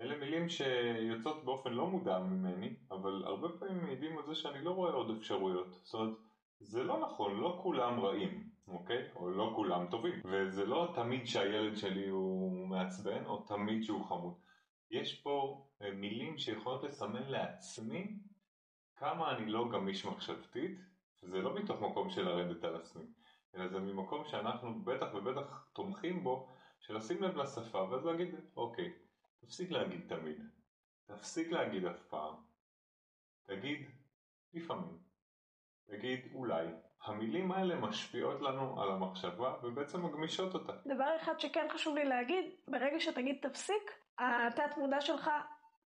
אלה 0.00 0.16
מילים 0.16 0.48
שיוצאות 0.48 1.44
באופן 1.44 1.72
לא 1.72 1.86
מודע 1.86 2.18
ממני, 2.18 2.76
אבל 2.90 3.22
הרבה 3.26 3.48
פעמים 3.58 3.84
מעידים 3.84 4.18
על 4.18 4.26
זה 4.26 4.34
שאני 4.34 4.64
לא 4.64 4.70
רואה 4.70 4.92
עוד 4.92 5.10
אפשרויות. 5.10 5.66
זאת 5.82 5.94
אומרת, 5.94 6.16
זה 6.60 6.84
לא 6.84 7.00
נכון, 7.00 7.40
לא 7.40 7.58
כולם 7.62 8.00
רעים, 8.00 8.50
אוקיי? 8.68 9.08
או 9.16 9.30
לא 9.30 9.52
כולם 9.56 9.86
טובים. 9.90 10.20
וזה 10.24 10.66
לא 10.66 10.92
תמיד 10.94 11.26
שהילד 11.26 11.76
שלי 11.76 12.08
הוא 12.08 12.68
מעצבן, 12.68 13.24
או 13.26 13.38
תמיד 13.38 13.82
שהוא 13.82 14.04
חמוד. 14.04 14.34
יש 14.90 15.20
פה 15.22 15.66
אה, 15.82 15.90
מילים 15.90 16.38
שיכולות 16.38 16.82
לסמן 16.84 17.28
לעצמי 17.28 18.18
כמה 18.96 19.36
אני 19.36 19.46
לא 19.46 19.68
גמיש 19.68 20.04
מחשבתית, 20.04 20.78
וזה 21.22 21.42
לא 21.42 21.54
מתוך 21.54 21.80
מקום 21.80 22.10
של 22.10 22.24
לרדת 22.24 22.64
על 22.64 22.76
עצמי, 22.76 23.04
אלא 23.54 23.68
זה 23.68 23.78
ממקום 23.78 24.24
שאנחנו 24.24 24.84
בטח 24.84 25.06
ובטח 25.14 25.68
תומכים 25.72 26.24
בו, 26.24 26.48
של 26.80 26.96
לשים 26.96 27.22
לב 27.22 27.36
לשפה, 27.36 27.82
ואז 27.90 28.04
להגיד, 28.04 28.34
אוקיי, 28.56 28.92
תפסיק 29.40 29.70
להגיד 29.70 30.00
תמיד. 30.08 30.42
תפסיק 31.06 31.50
להגיד 31.50 31.84
אף 31.84 32.02
פעם. 32.02 32.34
תגיד 33.46 33.90
לפעמים. 34.52 34.98
תגיד 35.86 36.20
אולי. 36.34 36.66
המילים 37.04 37.52
האלה 37.52 37.76
משפיעות 37.76 38.40
לנו 38.40 38.82
על 38.82 38.90
המחשבה 38.90 39.54
ובעצם 39.62 40.06
מגמישות 40.06 40.54
אותה. 40.54 40.72
דבר 40.86 41.16
אחד 41.16 41.40
שכן 41.40 41.66
חשוב 41.70 41.94
לי 41.96 42.04
להגיד, 42.04 42.44
ברגע 42.70 43.00
שתגיד 43.00 43.38
תפסיק, 43.42 43.92
התת 44.18 44.76
מודע 44.76 45.00
שלך 45.00 45.30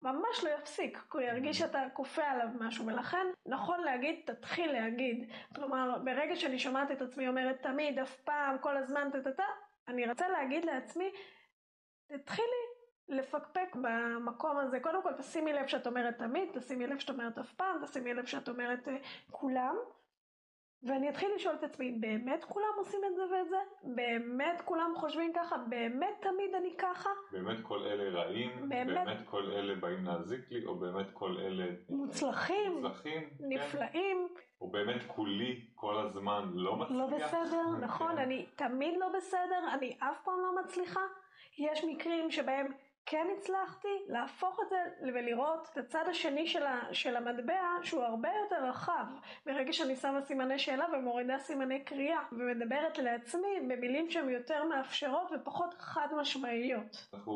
ממש 0.01 0.43
לא 0.43 0.49
יפסיק, 0.49 0.97
כי 0.97 1.17
הוא 1.17 1.21
ירגיש 1.21 1.57
שאתה 1.57 1.83
כופה 1.93 2.23
עליו 2.23 2.47
משהו, 2.59 2.85
ולכן 2.85 3.27
נכון 3.45 3.83
להגיד, 3.83 4.23
תתחיל 4.25 4.71
להגיד. 4.71 5.31
כלומר, 5.55 5.99
ברגע 6.05 6.35
שאני 6.35 6.59
שומעת 6.59 6.91
את 6.91 7.01
עצמי 7.01 7.27
אומרת 7.27 7.61
תמיד, 7.61 7.99
אף 7.99 8.15
פעם, 8.15 8.57
כל 8.61 8.77
הזמן, 8.77 9.09
טטטה, 9.13 9.45
אני 9.87 10.09
רוצה 10.09 10.27
להגיד 10.27 10.65
לעצמי, 10.65 11.11
תתחילי 12.07 12.70
לפקפק 13.11 13.75
במקום 13.81 14.57
הזה. 14.57 14.79
קודם 14.79 15.03
כל 15.03 15.13
תשימי 15.13 15.53
לב 15.53 15.67
שאת 15.67 15.87
אומרת 15.87 16.17
תמיד, 16.17 16.49
תשימי 16.53 16.87
לב 16.87 16.99
שאת 16.99 17.09
אומרת 17.09 17.37
אף 17.37 17.53
פעם, 17.53 17.85
תשימי 17.85 18.13
לב 18.13 18.25
שאת 18.25 18.49
אומרת 18.49 18.87
uh, 18.87 18.91
כולם. 19.31 19.75
ואני 20.83 21.09
אתחיל 21.09 21.29
לשאול 21.35 21.55
את 21.55 21.63
עצמי, 21.63 21.91
באמת 21.91 22.43
כולם 22.43 22.73
עושים 22.77 22.99
את 23.11 23.15
זה 23.15 23.21
ואת 23.21 23.49
זה? 23.49 23.57
באמת 23.83 24.61
כולם 24.65 24.91
חושבים 24.95 25.33
ככה? 25.35 25.57
באמת 25.57 26.13
תמיד 26.21 26.55
אני 26.55 26.75
ככה? 26.77 27.09
באמת 27.31 27.57
כל 27.63 27.79
אלה 27.83 28.19
רעים? 28.19 28.69
באמת, 28.69 28.87
באמת 28.87 29.17
כל 29.25 29.51
אלה 29.51 29.75
באים 29.75 30.05
להזיק 30.05 30.51
לי? 30.51 30.65
או 30.65 30.75
באמת 30.75 31.11
כל 31.13 31.37
אלה 31.37 31.65
מוצלחים? 31.89 32.71
מוצלחים? 32.73 33.29
כן. 33.29 33.45
נפלאים? 33.49 34.27
כן. 34.35 34.41
או 34.61 34.71
באמת 34.71 35.01
כולי 35.07 35.61
כל 35.75 35.99
הזמן 35.99 36.51
לא 36.53 36.75
מצליח? 36.75 36.97
לא 36.97 37.07
בסדר, 37.07 37.63
נכון, 37.85 38.11
כן. 38.11 38.17
אני 38.17 38.45
תמיד 38.55 38.97
לא 38.99 39.07
בסדר, 39.17 39.73
אני 39.73 39.97
אף 39.99 40.23
פעם 40.23 40.39
לא 40.41 40.63
מצליחה. 40.63 41.01
יש 41.57 41.83
מקרים 41.83 42.31
שבהם 42.31 42.67
כן 43.05 43.27
הצלחתי 43.37 43.87
להפוך 44.07 44.59
את 44.63 44.69
זה 44.69 45.11
ולראות 45.13 45.67
את 45.73 45.77
הצד 45.77 46.03
השני 46.09 46.47
של, 46.47 46.63
של 46.91 47.15
המטבע 47.15 47.61
שהוא 47.83 48.03
הרבה 48.03 48.29
יותר 48.43 48.65
רחב 48.69 49.05
ברגע 49.45 49.73
שאני 49.73 49.95
שמה 49.95 50.21
סימני 50.21 50.59
שאלה 50.59 50.85
ומורידה 50.93 51.39
סימני 51.39 51.83
קריאה 51.83 52.19
ומדברת 52.31 52.97
לעצמי 52.97 53.59
במילים 53.69 54.11
שהן 54.11 54.29
יותר 54.29 54.63
מאפשרות 54.63 55.31
ופחות 55.35 55.73
חד 55.79 56.07
משמעיות. 56.17 57.07
אנחנו 57.13 57.31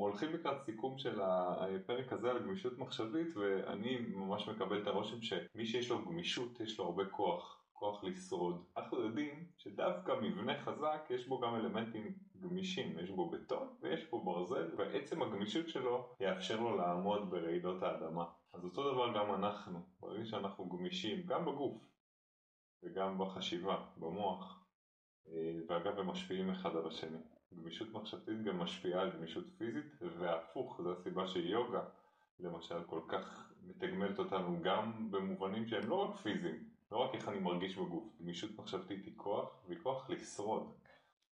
הולכים 0.00 0.34
לקראת 0.34 0.62
סיכום 0.64 0.98
של 0.98 1.20
הפרק 1.22 2.12
הזה 2.12 2.30
על 2.30 2.38
גמישות 2.38 2.78
מחשבית 2.78 3.36
ואני 3.36 3.98
ממש 4.14 4.48
מקבל 4.48 4.82
את 4.82 4.86
הרושם 4.86 5.22
שמי 5.22 5.66
שיש 5.66 5.90
לו 5.90 6.04
גמישות 6.04 6.60
יש 6.60 6.78
לו 6.78 6.84
הרבה 6.84 7.04
כוח. 7.04 7.59
כוח 7.80 8.04
לשרוד. 8.04 8.64
אנחנו 8.76 9.00
יודעים 9.00 9.46
שדווקא 9.58 10.12
מבנה 10.22 10.58
חזק 10.58 11.06
יש 11.10 11.28
בו 11.28 11.40
גם 11.40 11.54
אלמנטים 11.54 12.14
גמישים, 12.40 12.98
יש 12.98 13.10
בו 13.10 13.30
בטון 13.30 13.68
ויש 13.80 14.10
בו 14.10 14.24
ברזל, 14.24 14.70
ועצם 14.76 15.22
הגמישות 15.22 15.68
שלו 15.68 16.08
יאפשר 16.20 16.60
לו 16.60 16.76
לעמוד 16.76 17.30
ברעידות 17.30 17.82
האדמה. 17.82 18.24
אז 18.52 18.64
אותו 18.64 18.92
דבר 18.92 19.14
גם 19.14 19.34
אנחנו, 19.34 19.80
ברגע 20.00 20.24
שאנחנו 20.24 20.68
גמישים, 20.68 21.26
גם 21.26 21.44
בגוף 21.44 21.82
וגם 22.82 23.18
בחשיבה, 23.18 23.84
במוח, 23.96 24.64
אה, 25.28 25.60
ואגב 25.68 25.98
הם 25.98 26.06
משפיעים 26.06 26.50
אחד 26.50 26.76
על 26.76 26.88
השני. 26.88 27.18
גמישות 27.54 27.92
מחשבתית 27.92 28.42
גם 28.42 28.58
משפיעה 28.58 29.02
על 29.02 29.10
גמישות 29.10 29.44
פיזית, 29.58 30.02
והפוך, 30.18 30.80
זו 30.82 30.92
הסיבה 30.92 31.26
שיוגה 31.26 31.82
למשל 32.40 32.84
כל 32.86 33.00
כך 33.08 33.52
מתגמלת 33.62 34.18
אותנו 34.18 34.62
גם 34.62 35.10
במובנים 35.10 35.68
שהם 35.68 35.88
לא 35.88 35.94
רק 35.94 36.16
פיזיים, 36.16 36.79
לא 36.92 36.98
רק 36.98 37.14
איך 37.14 37.28
אני 37.28 37.38
מרגיש 37.38 37.76
בגוף, 37.76 38.04
גמישות 38.20 38.50
מחשבתית 38.58 39.04
היא 39.04 39.12
כוח, 39.16 39.48
והיא 39.66 39.78
כוח 39.82 40.10
לשרוד. 40.10 40.72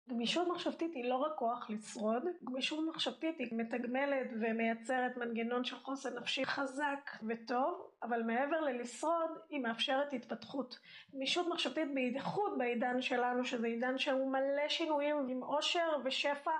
גמישות 0.10 0.48
מחשבתית 0.48 0.93
היא 0.93 1.10
לא 1.10 1.15
רק 1.15 1.32
כוח 1.36 1.70
לשרוד, 1.70 2.24
גמישות 2.43 2.80
מחשבתית 2.89 3.39
היא 3.39 3.48
מתגמלת 3.52 4.28
ומייצרת 4.41 5.17
מנגנון 5.17 5.63
של 5.63 5.76
חוסן 5.76 6.17
נפשי 6.17 6.46
חזק 6.46 7.12
וטוב, 7.28 7.91
אבל 8.04 8.24
מעבר 8.24 8.62
ללשרוד 8.62 9.30
היא 9.50 9.60
מאפשרת 9.60 10.13
התפתחות. 10.13 10.80
גמישות 11.13 11.48
מחשבתית 11.48 11.93
בייחוד 11.93 12.58
בעידן 12.58 13.02
שלנו, 13.02 13.46
שזה 13.46 13.67
עידן 13.67 13.98
שהוא 13.98 14.32
מלא 14.32 14.70
שינויים 14.70 15.28
עם 15.30 15.43
עושר 15.43 15.98
ושפע 16.06 16.52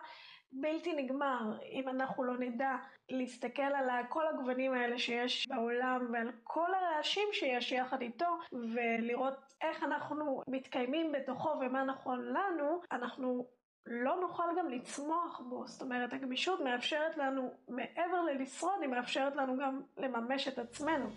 בלתי 0.52 0.94
נגמר 0.94 1.60
אם 1.72 1.90
אנחנו 1.90 2.24
לא 2.24 2.38
נדע 2.38 2.76
להסתכל 3.10 3.62
על 3.62 3.90
כל 4.10 4.28
הגוונים 4.28 4.74
האלה 4.74 5.00
שיש 5.00 5.48
בעולם 5.48 6.08
ועל 6.14 6.32
כל 6.44 6.74
הרעשים 6.74 7.28
שיש 7.32 7.72
יחד 7.72 8.02
איתו 8.02 8.38
ולראות 8.74 9.34
איך 9.62 9.84
אנחנו 9.84 10.42
מתקיימים 10.48 11.12
בתוכו 11.12 11.50
ומה 11.50 11.84
נכון 11.84 12.26
לנו, 12.26 12.82
אנחנו 12.92 13.46
לא 13.86 14.20
נוכל 14.22 14.44
גם 14.58 14.70
לצמוח 14.70 15.42
בו. 15.50 15.68
זאת 15.68 15.82
אומרת, 15.82 16.14
הגמישות 16.14 16.60
מאפשרת 16.60 17.18
לנו, 17.18 17.52
מעבר 17.68 18.22
ללשרוד, 18.22 18.82
היא 18.82 18.90
מאפשרת 18.90 19.36
לנו 19.36 19.58
גם 19.58 19.82
לממש 19.98 20.48
את 20.48 20.60
עצמנו. 20.60 21.10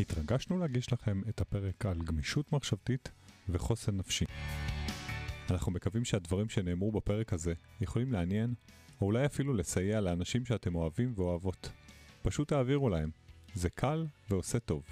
התרגשנו 0.00 0.58
להגיש 0.58 0.92
לכם 0.92 1.22
את 1.28 1.40
הפרק 1.40 1.86
על 1.86 1.98
גמישות 2.02 2.52
מחשבתית 2.52 3.10
וחוסן 3.48 3.96
נפשי. 3.96 4.24
אנחנו 5.50 5.72
מקווים 5.72 6.04
שהדברים 6.04 6.48
שנאמרו 6.48 6.92
בפרק 6.92 7.32
הזה 7.32 7.52
יכולים 7.80 8.12
לעניין, 8.12 8.54
או 9.00 9.06
אולי 9.06 9.26
אפילו 9.26 9.54
לסייע 9.54 10.00
לאנשים 10.00 10.44
שאתם 10.44 10.74
אוהבים 10.74 11.12
ואוהבות. 11.16 11.70
פשוט 12.22 12.48
תעבירו 12.48 12.88
להם, 12.88 13.10
זה 13.54 13.70
קל 13.70 14.06
ועושה 14.30 14.58
טוב. 14.58 14.82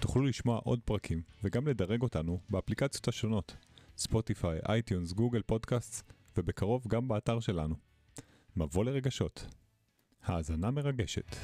תוכלו 0.00 0.22
לשמוע 0.22 0.58
עוד 0.64 0.80
פרקים 0.84 1.22
וגם 1.44 1.68
לדרג 1.68 2.02
אותנו 2.02 2.40
באפליקציות 2.50 3.08
השונות, 3.08 3.56
ספוטיפיי, 3.96 4.58
אייטיונס, 4.68 5.12
גוגל 5.12 5.42
פודקאסט, 5.42 6.12
ובקרוב 6.36 6.84
גם 6.88 7.08
באתר 7.08 7.40
שלנו. 7.40 7.74
מבוא 8.56 8.84
לרגשות. 8.84 9.46
האזנה 10.22 10.70
מרגשת. 10.70 11.36